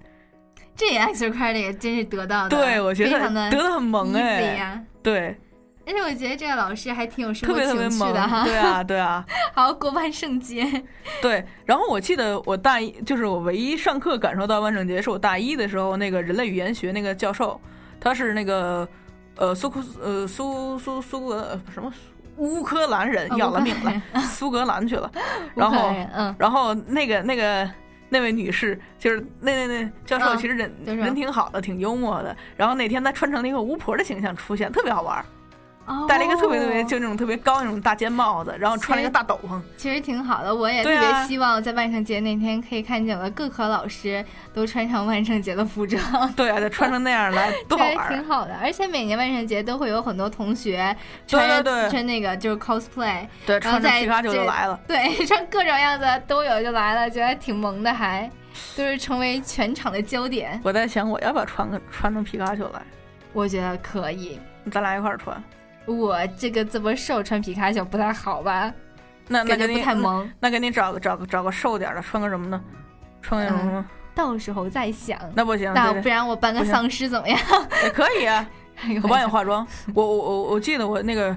[0.76, 5.36] 这 extra credit 真是得到的，对我觉得得的很萌哎，对。
[5.90, 8.44] 而且我觉得这个老师还挺有生活特别特别萌情趣的哈。
[8.44, 10.64] 对啊，对啊， 好过万圣节。
[11.20, 11.44] 对。
[11.64, 17.60] 然后我记得我大一，就是我唯一上课感受到万圣节，是我大一的时候，那个人类语言学那个教授，
[17.98, 18.88] 他是那个
[19.36, 21.92] 呃苏克呃苏苏苏格呃什么
[22.36, 25.10] 乌克兰人，哦要了命了，苏格兰去了。
[25.56, 27.68] 然后嗯，然后那个那个。
[28.12, 32.36] 那位女士就是那那那教授，嗯其实人、就是人挺好的，挺幽默的。
[32.56, 35.24] 然后那天她穿成了一个巫婆的形象出现，特别好玩
[36.08, 39.60] 戴了一个特别特别就那种特别高那种大尖帽子，然后穿了一个大斗篷。
[39.76, 44.24] 其实挺好的，我也特别希望在万圣节那天可以看见我的各科老师
[44.54, 46.00] 都穿上万圣节的服装。
[46.36, 48.08] 对啊，就穿成那样来，多好玩！
[48.08, 50.94] 挺好的，而且每年万圣节都会有很多同学
[51.26, 54.78] 对穿穿那个就是 cosplay，对，然后在穿着皮卡丘就来了。
[54.86, 58.30] 对， 穿各种样子都有就来了，觉得挺萌的还，
[58.76, 60.60] 就是成为全场的焦点。
[60.62, 62.80] 我在想，我要不要穿个穿成皮卡丘来？
[63.32, 64.38] 我觉得可以，
[64.70, 65.42] 咱俩一块儿穿。
[65.90, 68.72] 我这个这么瘦穿皮卡丘不太好吧？
[69.28, 70.24] 那那感觉给你不太萌。
[70.40, 72.60] 那那给你找个找个找个瘦点儿的，穿个什么呢？
[73.22, 73.84] 穿个什么？
[74.14, 75.18] 到时候再想。
[75.34, 77.38] 那不行，那不然我扮个丧尸怎么样？
[77.84, 78.26] 也可以
[79.02, 79.66] 我帮你化妆。
[79.94, 81.36] 我我我我记得我那个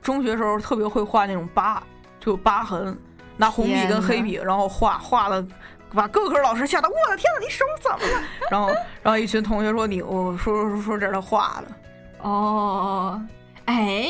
[0.00, 1.82] 中学时候特别会画那种疤，
[2.20, 2.96] 就有疤痕，
[3.36, 5.44] 拿红笔跟黑笔，然后画画了。
[5.94, 8.22] 把各科老师吓得，我的天呐，你手怎么了？
[8.50, 8.68] 然后，
[9.02, 11.68] 然后一群同学说你，我说说说这是他画的，
[12.22, 13.22] 哦，
[13.66, 14.08] 哎，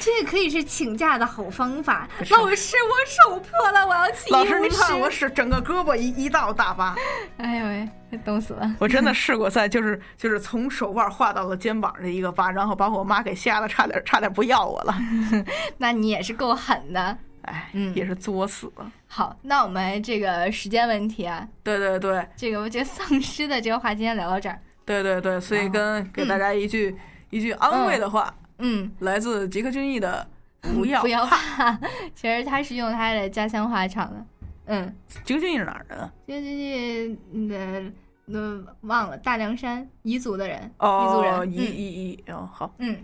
[0.00, 2.08] 这可以是请假的好方法。
[2.30, 6.96] 老师，我手破了，我要去医务老师，你看我是整个胳膊一一道大疤，
[7.36, 8.74] 哎呦喂，冻死了！
[8.78, 14.94] 我真的试过在就是就是从手腕画到了肩膀的一个疤，然后把我妈给吓得差点差点不要我了。
[15.78, 17.16] 那你也是够狠的。
[17.42, 18.92] 哎，嗯，也是作死了。
[19.08, 24.56] 好，那我们这个时间问题啊，对对对，这个我觉得丧尸的这个话今天聊到这儿。
[24.84, 26.96] 对对对，所以跟给大家一句、
[27.30, 28.32] 一句安慰的话，
[28.64, 30.24] 嗯，来自吉克隽逸的
[30.62, 31.76] “不要不要怕”，
[32.14, 34.24] 其实他是用他的家乡话唱的。
[34.66, 34.94] 嗯，
[35.24, 36.12] 吉克隽逸是哪儿人啊？
[36.26, 37.92] 吉克隽逸，嗯，
[38.24, 42.96] 那，忘了，大凉山彝族的人，哦，彝族人，彝彝彝，哦，好，嗯。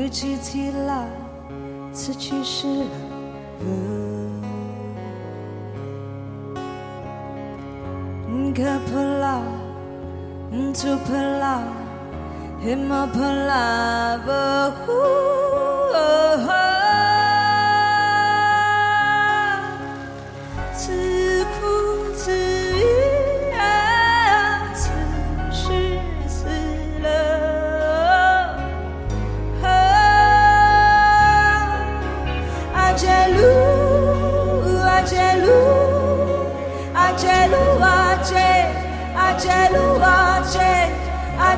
[0.00, 1.04] 路崎岖了，
[1.92, 2.86] 志气是了。
[3.60, 4.40] 嗯，
[8.54, 9.42] 不怕了，
[10.50, 10.72] 不
[11.04, 11.62] 怕了，
[12.64, 12.72] 不
[13.12, 14.18] 怕了。
[39.40, 39.98] 阿杰鲁，
[41.38, 41.56] 阿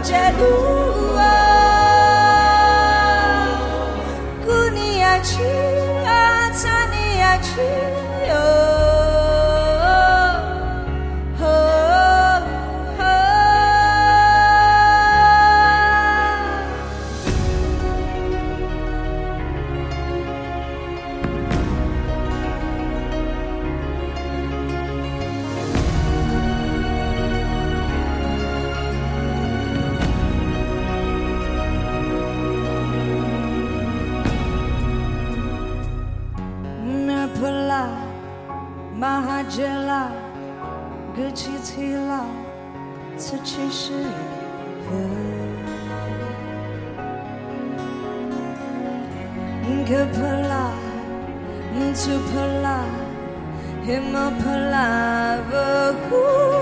[53.82, 56.61] 图普拉，黑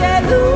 [0.00, 0.47] 阿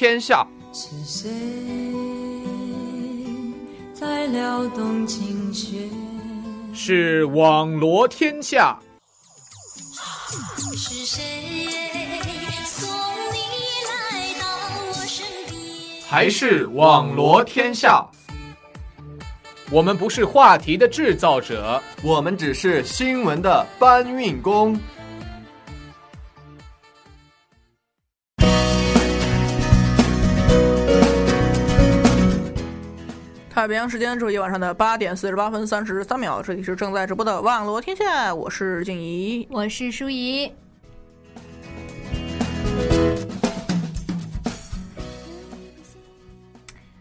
[0.00, 0.46] 天下。
[0.72, 1.28] 是谁
[3.92, 5.78] 在撩动琴弦？
[6.72, 8.78] 是网罗天下。
[10.74, 11.22] 是谁
[12.64, 12.88] 送
[13.30, 13.36] 你
[13.90, 14.46] 来到
[14.88, 16.02] 我身边？
[16.08, 18.02] 还是网罗天下。
[19.70, 24.80] 我们不是话题的制造者，我们只是新闻的搬运工。
[33.60, 40.50] 太平洋时间周一晚上的八点四十八分三十三秒，这里是正在直播的《网罗天下》，我是静怡，我是舒怡。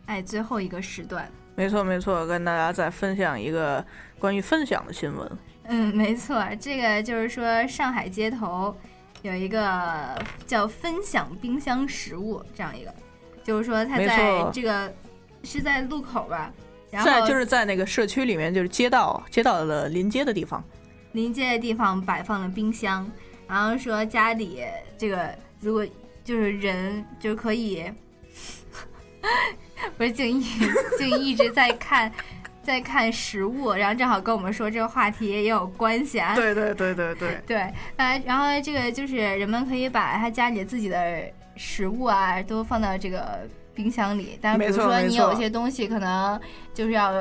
[0.07, 3.82] 哎，最后一个时段，没错没错，跟大家再分享一个
[4.20, 5.32] 关于分享的新闻。
[5.64, 8.76] 嗯，没错，这个就是说上海街头
[9.22, 10.14] 有一个
[10.45, 12.93] 叫“分享冰箱食物”这样一个，
[13.45, 14.93] 就是说他在这个。
[15.44, 16.52] 是在路口吧，
[17.04, 20.64] 在就是在那个社区里面，就是街道街道的临街的地方，
[21.14, 23.10] 临街的地方摆放了冰箱，
[23.48, 24.62] 然后说家里
[24.98, 25.86] 这个如果
[26.24, 27.84] 就是人就可以，
[29.98, 30.44] 不是静怡
[30.98, 32.12] 静怡一直在看
[32.62, 37.58] 在看食物，然后正好跟我们说这个话题也有关系啊，对对对对对对，
[37.96, 41.24] 啊， 然后这个就是人们可以把他家里自己的
[41.56, 43.48] 食物啊都放到这个。
[43.80, 46.38] 冰箱里，但是比如说你有一些东西可能
[46.74, 47.14] 就是要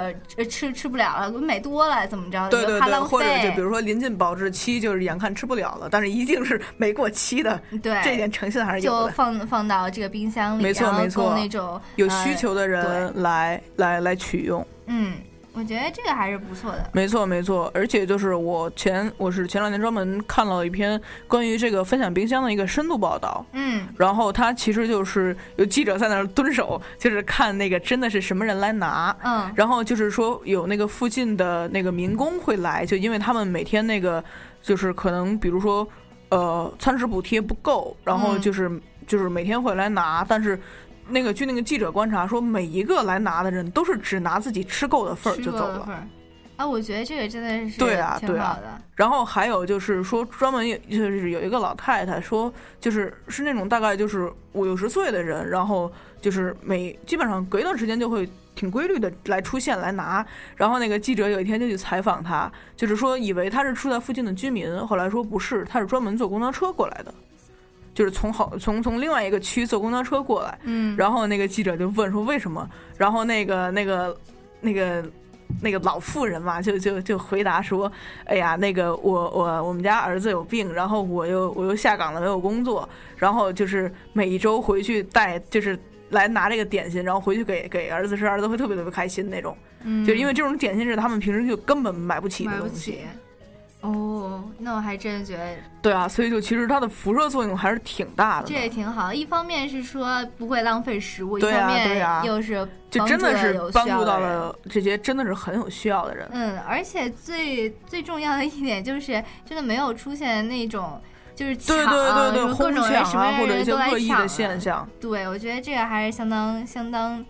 [0.50, 2.48] 吃吃不了了，买多了怎么着？
[2.48, 7.60] 对对对，或者就比如说临近保质期，就是眼看吃不了了，但是一定是 没过期的。
[7.80, 9.06] 对，这点诚信还是有的。
[9.06, 14.66] 就放放到这个冰箱里，没错没错，那种有需求的人来来来取用。
[14.86, 15.12] 嗯。
[15.58, 34.22] 我觉得这个还是不错的，没错没错，而且就是我前我是前两天专门看了一篇关于这个分享冰箱的一个深度报道，嗯，然后他其实就是有记者在那儿蹲守，就是看那个真的是什么人来拿，嗯，然后就是说有那个附近的那个民工会来，就因为他们每天那个
[34.62, 35.84] 就是可能比如说
[36.28, 38.70] 呃餐食补贴不够，然后就是
[39.08, 40.56] 就是每天会来拿，但是。
[41.08, 46.06] 那个据那个记者观察说，每一个来拿的人都是只拿自己吃够的份儿就走了。
[46.56, 48.58] 啊，我觉得这个真的是对啊，对啊。
[48.96, 55.90] 然后还有就是说，专门就是有一个老太太说，就是是那种大概就是五六十岁的人，然后
[56.20, 60.26] 就是每基本上隔一段时间就会挺规律的来出现来拿。
[60.56, 67.14] 然后那个记者有一天就去采访他，就是说以为他是住在附近的居民，后来说不是，他是专门坐公交车过来的。
[67.98, 74.16] 就是从好从从另外一个区坐公交车过来，嗯，然后那个记者就问说为什么，然后那个那个
[74.60, 75.04] 那个
[75.60, 77.90] 那个老妇人嘛，就就就回答说，
[78.26, 85.76] 哎呀，那个我我我们家儿子有病，然后我又我又下岗了没有工作，然后就是每一周回去带就是
[86.10, 93.00] 来拿这个点心，然后回去给给儿子吃，儿子会特别特别开心那种，嗯，就因为这种点心是他们平时就根本买不起的东西。
[93.80, 98.48] 哦，那我还真觉得对啊，所以就其实它的辐射作用还是挺大的。
[98.48, 106.28] 这也挺好，一方面是说不会浪费食物，对方面又是就真的是帮助到了这些真的是很有需要的人。
[106.32, 111.00] 嗯，而且最最重要的一点就是真的没有出现那种
[111.36, 114.88] 就是抢对对对对各种人什么人都来抢的现象。
[115.00, 117.24] 对，我觉得这个还是相当相当，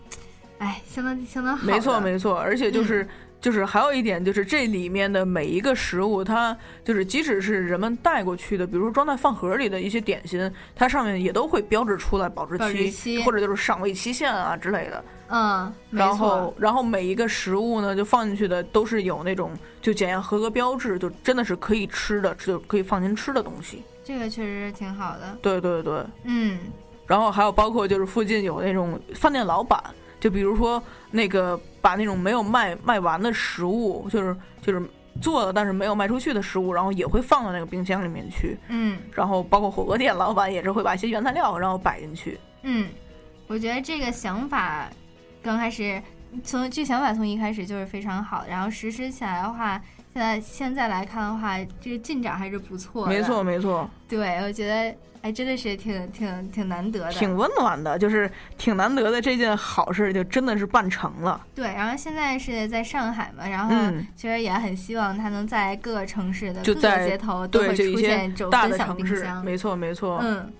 [0.56, 1.66] 哎，相当相当好。
[1.66, 3.06] 没错没错，而且就是。
[3.40, 12.58] 就是还有一点，就是这里面的每一个食物，它就是即使是人们带过去的，比如说装在饭盒里的一些点心，它上面也都会标志出来保质
[12.90, 15.04] 期，或者就是赏味期限啊之类的。
[15.30, 23.82] 嗯，然后然后每一个食物呢，就放进去的都是有那种就检验合格标志，就真的是可以吃的，就可以放心吃的东西。
[24.02, 25.38] 这个确实挺好的。
[25.40, 26.58] 对对对，嗯。
[27.06, 29.82] 然后还有包括就是附近有那种饭店老板。
[30.20, 30.82] 就比如说
[31.12, 31.56] 那个
[31.88, 34.82] 把那种没有卖卖完的食物，就是就是
[35.22, 38.58] 做了但是没有卖出去的食物，然后也会放到那个冰箱里面去。
[38.68, 42.38] 嗯，然后包括火锅店老板也是会把一些原材料然后摆进去。
[42.60, 42.90] 嗯，
[43.46, 44.86] 我觉得这个想法
[45.42, 46.02] 刚开始
[46.44, 49.80] 从这想法从一开始就是非常好，然后实施起来的话，
[50.12, 53.10] 现在现在来看的话，这个进展还是不错的。
[53.10, 53.88] 没错没错。
[54.06, 54.94] 对，我觉得。
[55.22, 61.44] 哎，真的是挺挺挺难得的，挺温暖的，就是挺难得的这件好事，就真的是办成了。
[61.54, 63.74] 对，然后现在是在上海嘛，然后
[64.14, 70.18] 其实也很希望它能在各个城市的各个街头都会出现这种大的城市，没错没错。
[70.22, 70.52] 嗯，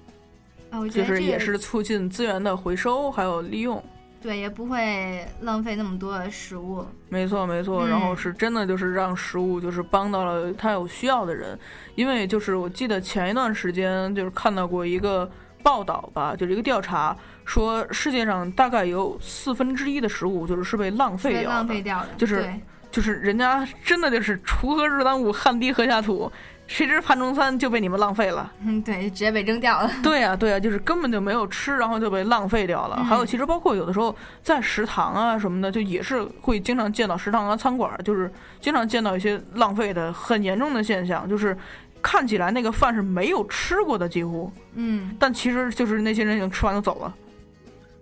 [0.70, 3.82] 啊，我觉得就是也是促进资源的回收还有利用。
[4.20, 6.84] 对，也不会浪费那么多的食物。
[7.08, 7.86] 没错，没错。
[7.86, 11.58] 嗯然后是真的就是让食物就是帮到了他有需要的人，
[11.94, 15.30] 因为就是我记得前一段时间就是看到过一个
[15.62, 22.52] 报道吧，就是一个调查说世界上大概有四分之一的食物就是是被浪费掉的，浪费掉的，就是
[22.90, 26.30] 就是人家真的就是锄禾日当午，汗滴禾下土，
[26.68, 28.52] 谁知盘中餐就被你们浪费了。
[28.64, 29.90] 嗯，对，直接被扔掉了。
[30.02, 32.96] 对呀、对呀、就是根本就没有吃，然后就被浪费掉了。
[33.00, 41.56] 嗯还有，其实包括有的时候在食堂啊什么的，就也是会经常见到食堂啊、餐馆，就是经常见到一些浪费的很严重的现象，就是
[42.02, 47.14] 看起来那个饭是没有吃过的几乎，嗯但其实就是那些人已经吃完就走了。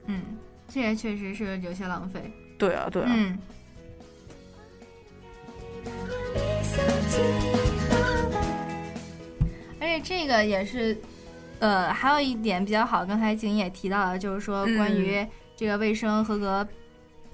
[0.06, 0.20] 嗯，
[0.68, 2.20] 这也确实是有些浪费。
[2.58, 3.38] 对啊，对啊，嗯，
[9.86, 10.98] 而且这个也是，
[11.60, 15.24] 呃，还有一点比较好，刚才景也提到了，就是说关于
[15.54, 16.66] 这个卫生合格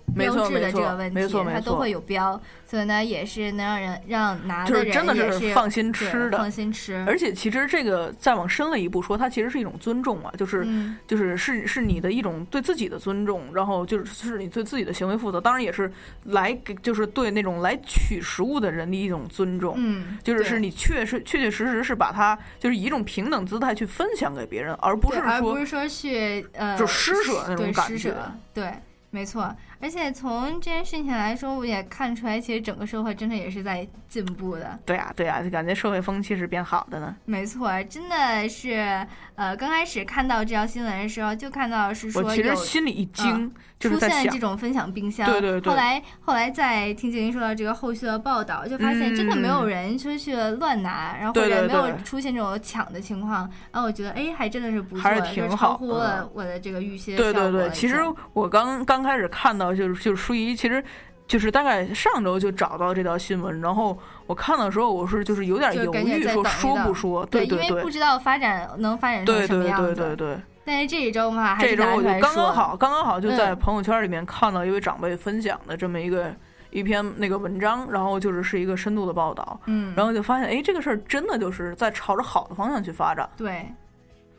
[0.09, 7.03] 嗯没错没错这个问题，没错没错它都会有标，所以呢，也是能让人让拿就是真的人也是是放心吃的，放心吃。
[7.07, 15.91] 而且其实这个再往深了一步说，它其实是一种尊重啊，就是、嗯就是是是你的一种对自己的尊重，然后就是是你对自己的行为负责，当然也是
[16.25, 19.75] 来给就是对那种来取食物的人的一种尊重。
[19.79, 28.15] 嗯，就是是你确实确确实实是把它就是以一种平等姿态去分享给别人，而不是说不是说去呃就施舍那种感觉，
[28.53, 28.71] 对，
[29.09, 29.55] 没错。
[29.83, 34.79] 而且从这件事情来说，我也看出来，其实整个社会真的也是在进步的。
[34.87, 37.17] 对啊、对啊、就感觉社会风气是变好的呢。
[37.25, 39.05] 没错，真的是，
[39.35, 45.29] 呃，刚开始看到这条新闻的时候，就看到是说我其实有心里一惊嗯出现这种分享冰箱。
[45.29, 53.51] 对对对后来后来再听静音说到这个后续的报道，就发现真的没有人出去乱拿，然后或者没有出现这种抢的情况。
[53.73, 57.97] 然后我觉得，哎，还真的是不错，还是就是挺好超乎了嗯我的这个预期的对对对，其实
[58.33, 60.83] 我刚刚开始看到就是就是舒怡，其实
[61.27, 69.95] 就是大概上周就找到这条新闻，然后我看的时候我是就是有点犹豫，说说不说，对对对因为不知道发展能发展成对对什么样子。
[69.95, 70.39] 对对对。
[70.65, 76.33] 但是这一周嘛，还这周我就刚刚好，刚刚好就在嗯朋友圈里面看到一位长辈分享的这么一个
[76.71, 83.29] 一篇那个文章，然后就是是一个深度的报道，嗯然后就发现哎，这个事儿真的就是在朝着好的方向去发展。
[83.37, 83.67] 对，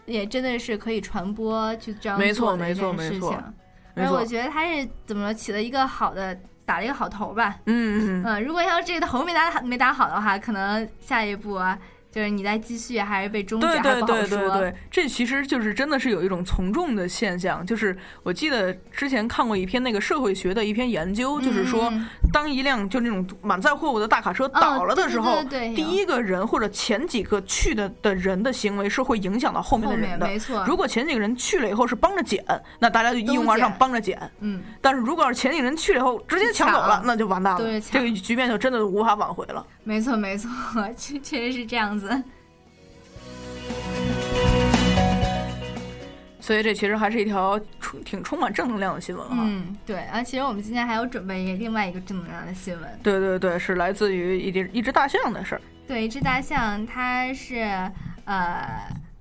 [0.06, 3.38] 也真的是可以传播去这样没错没错没错
[4.02, 4.04] 件事情。
[4.04, 7.56] 没错而我觉得他是怎么起了一个好的，打了一个好头吧。
[7.66, 11.78] 嗯嗯嗯，如果要是这个头没打没打好的话，可能下一步啊，
[12.14, 14.60] 就是你在继续还是被终止，对对对对。
[14.60, 17.66] 对，这其实就是真的是有一种从众的现象。
[17.66, 30.28] 就是我记得之前看过一篇那个社会学的一篇研究，就是说嗯，当一辆就那种满载货物的大卡车倒了的时候，对对对对第一个人或者前几个去的的人的行为是会影响到后面的人的。
[30.28, 32.46] 没错如果前几个人去了以后是帮着捡，
[32.78, 34.22] 那大家就一拥而上帮着捡。
[34.42, 39.66] 嗯，但是如果要是前几个人去了以后直接抢走了，那就完蛋了，对这个局面就真的无法挽回了。
[39.84, 40.50] 没错没错，
[40.96, 42.03] 确确实是这样子。
[46.40, 49.38] 所以这其实还是一条充挺充满正能量的新闻哈。
[49.40, 53.00] 嗯，对啊，其实我们今天还有准备一个另外一个正能量的新闻。
[53.02, 55.62] 对对对，是来自于一只一只大象的事儿。
[55.88, 57.60] 对，一只大象，它是
[58.26, 58.68] 呃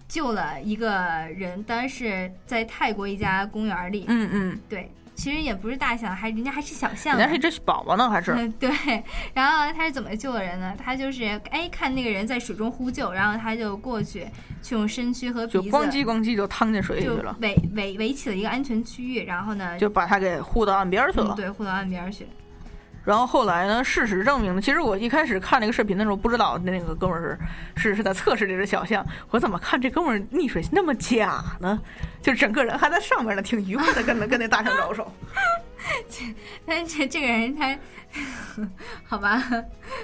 [0.09, 0.91] 救了一个
[1.37, 4.05] 人，当然是在泰国一家公园里。
[4.09, 7.17] 嗯嗯，对，其实也不是大象，还人家还是小象。
[7.19, 8.33] 人家是一只宝宝呢，还是？
[8.33, 8.71] 嗯，对。
[9.35, 10.75] 然后他是怎么救的人呢？
[10.83, 14.27] 他就是哎看那个人在水中呼救，然后他就过去，
[14.63, 21.35] 去用身躯和鼻子就咣叽咣叽就趟进水里就去了，围围围起了一个安全区域，然后呢就把他给护到岸边去了。
[21.35, 22.27] 嗯对，护到岸边去。
[23.05, 23.83] 然后后来呢？
[23.83, 27.39] 事实证明呢，其实我一开始看那个视频的时候，不知道那个哥们儿
[27.77, 29.05] 是是是在测试这只小象。
[29.31, 31.81] 我怎么看这哥们儿溺水那么假呢？
[32.23, 35.13] 就整个人还在上面呢，挺愉快的跟那跟那大象招手。
[36.65, 37.77] 但这这个人他，
[39.05, 39.43] 好吧，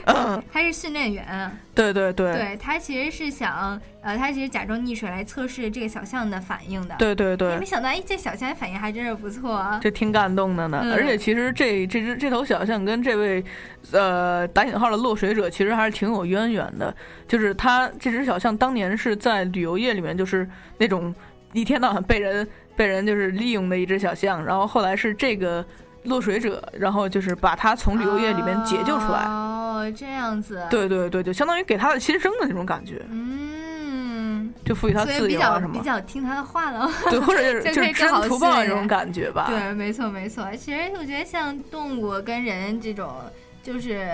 [0.07, 1.53] 嗯他是训练员啊。
[1.75, 6.97] 对对对对他其实是想，呃，他其实假装溺水来测试这个小象的反应的。
[6.99, 9.79] 对对对哎没想到，哎，这小象反应还真是不错啊。
[9.81, 10.81] 这挺感动的呢。
[10.83, 13.45] 嗯而且其实这这只这头小象跟这位
[13.93, 16.95] 呃打引号的落水者其实还是挺有渊源的。
[17.29, 20.49] 就是他这只小象当年是在旅游业里面就是
[20.79, 21.15] 那种
[21.53, 22.49] 一天到晚被人
[22.79, 25.65] 被人就是利用的一只小象，然后后来是这个
[26.05, 29.25] 落水者，然后就是把他从旅游业里面解救出来。
[29.25, 30.65] 哦，这样子。
[30.71, 36.89] 对对对，就相当于给他的新生的那种感觉，嗯，就赋予他自由啊什么比较听他的话了。
[37.11, 39.47] 对，或者就是 就就是知恩图报训练这种感觉吧。
[39.49, 40.47] 对，没错没错。
[40.57, 43.13] 其实我觉得像动物跟人这种，
[43.61, 44.09] 就是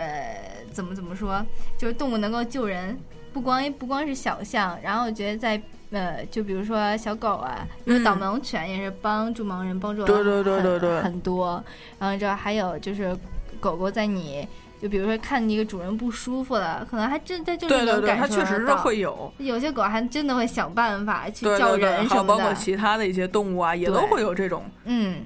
[0.73, 1.45] 怎么怎么说，
[1.77, 2.99] 就是动物能够救人，
[3.35, 5.61] 不光不光是小象，然后我觉得在
[5.91, 11.63] 呃，就比如说小狗啊，因为导盲犬也是帮助盲人帮助了对对对对对很多。
[11.99, 13.15] 然后这还有就是
[13.61, 14.47] 狗狗在你。
[14.83, 19.33] 就比如说看一个主人不舒服了，可能还真在就是能感受它确实是会有。
[19.39, 22.09] 有些狗还真的会想办法去叫人什么的。
[22.11, 24.63] 还有包括其他的一些动物啊，也都会有这种。
[24.85, 25.25] 嗯，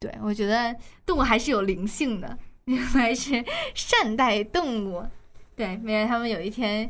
[0.00, 0.74] 对，我觉得
[1.04, 2.38] 动物还是有灵性的，
[2.94, 5.04] 还是善待动物。
[5.54, 6.88] 对，没让他们有一天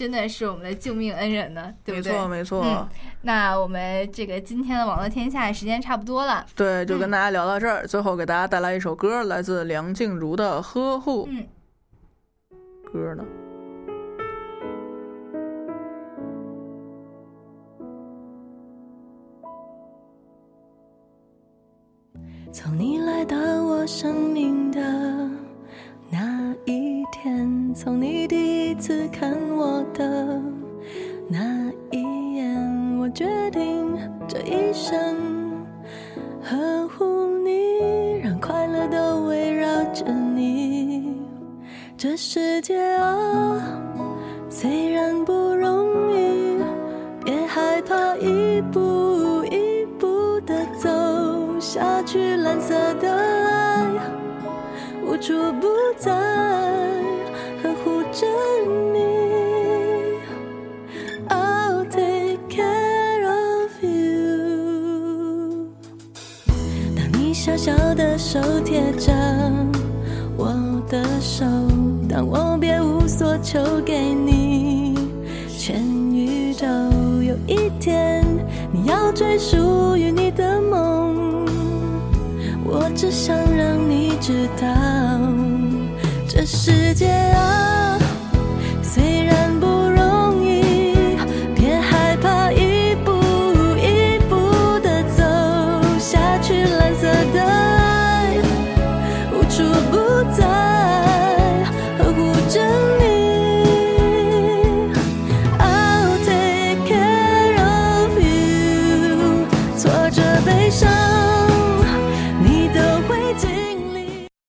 [0.00, 2.10] 真的是我们的救命恩人呢，对不对？
[2.10, 2.64] 没错，没错。
[2.64, 2.88] 嗯，
[3.20, 7.86] 那我们这个今天的网络天下时间差不多了，对，就跟大家聊到这儿。
[7.86, 11.26] 最后给大家带来一首歌，来自梁静茹的《呵护》。
[11.28, 11.46] 嗯，
[12.90, 13.22] 歌呢？
[22.50, 24.80] 从你来到我生命的
[27.22, 30.40] 天，从你第一次看我的
[31.28, 33.94] 那一眼，我决定
[34.26, 35.18] 这一生
[36.42, 41.14] 呵护你，让快乐都围绕着你。
[41.94, 43.60] 这世界啊，
[44.48, 46.56] 虽然不容易，
[47.22, 50.88] 别害怕一步一步的走
[51.60, 53.86] 下去，蓝色的爱
[55.04, 55.68] 无处不
[55.98, 56.10] 在，
[67.90, 69.12] 我的手贴着
[70.36, 70.54] 我
[70.88, 71.44] 的手，
[72.08, 74.94] 当我别无所求给你
[75.58, 75.82] 全
[76.14, 76.68] 宇宙。
[77.20, 78.24] 有一天
[78.72, 81.44] 你要追属于你的梦，
[82.64, 84.68] 我只想让你知道，
[86.28, 87.69] 这世界啊。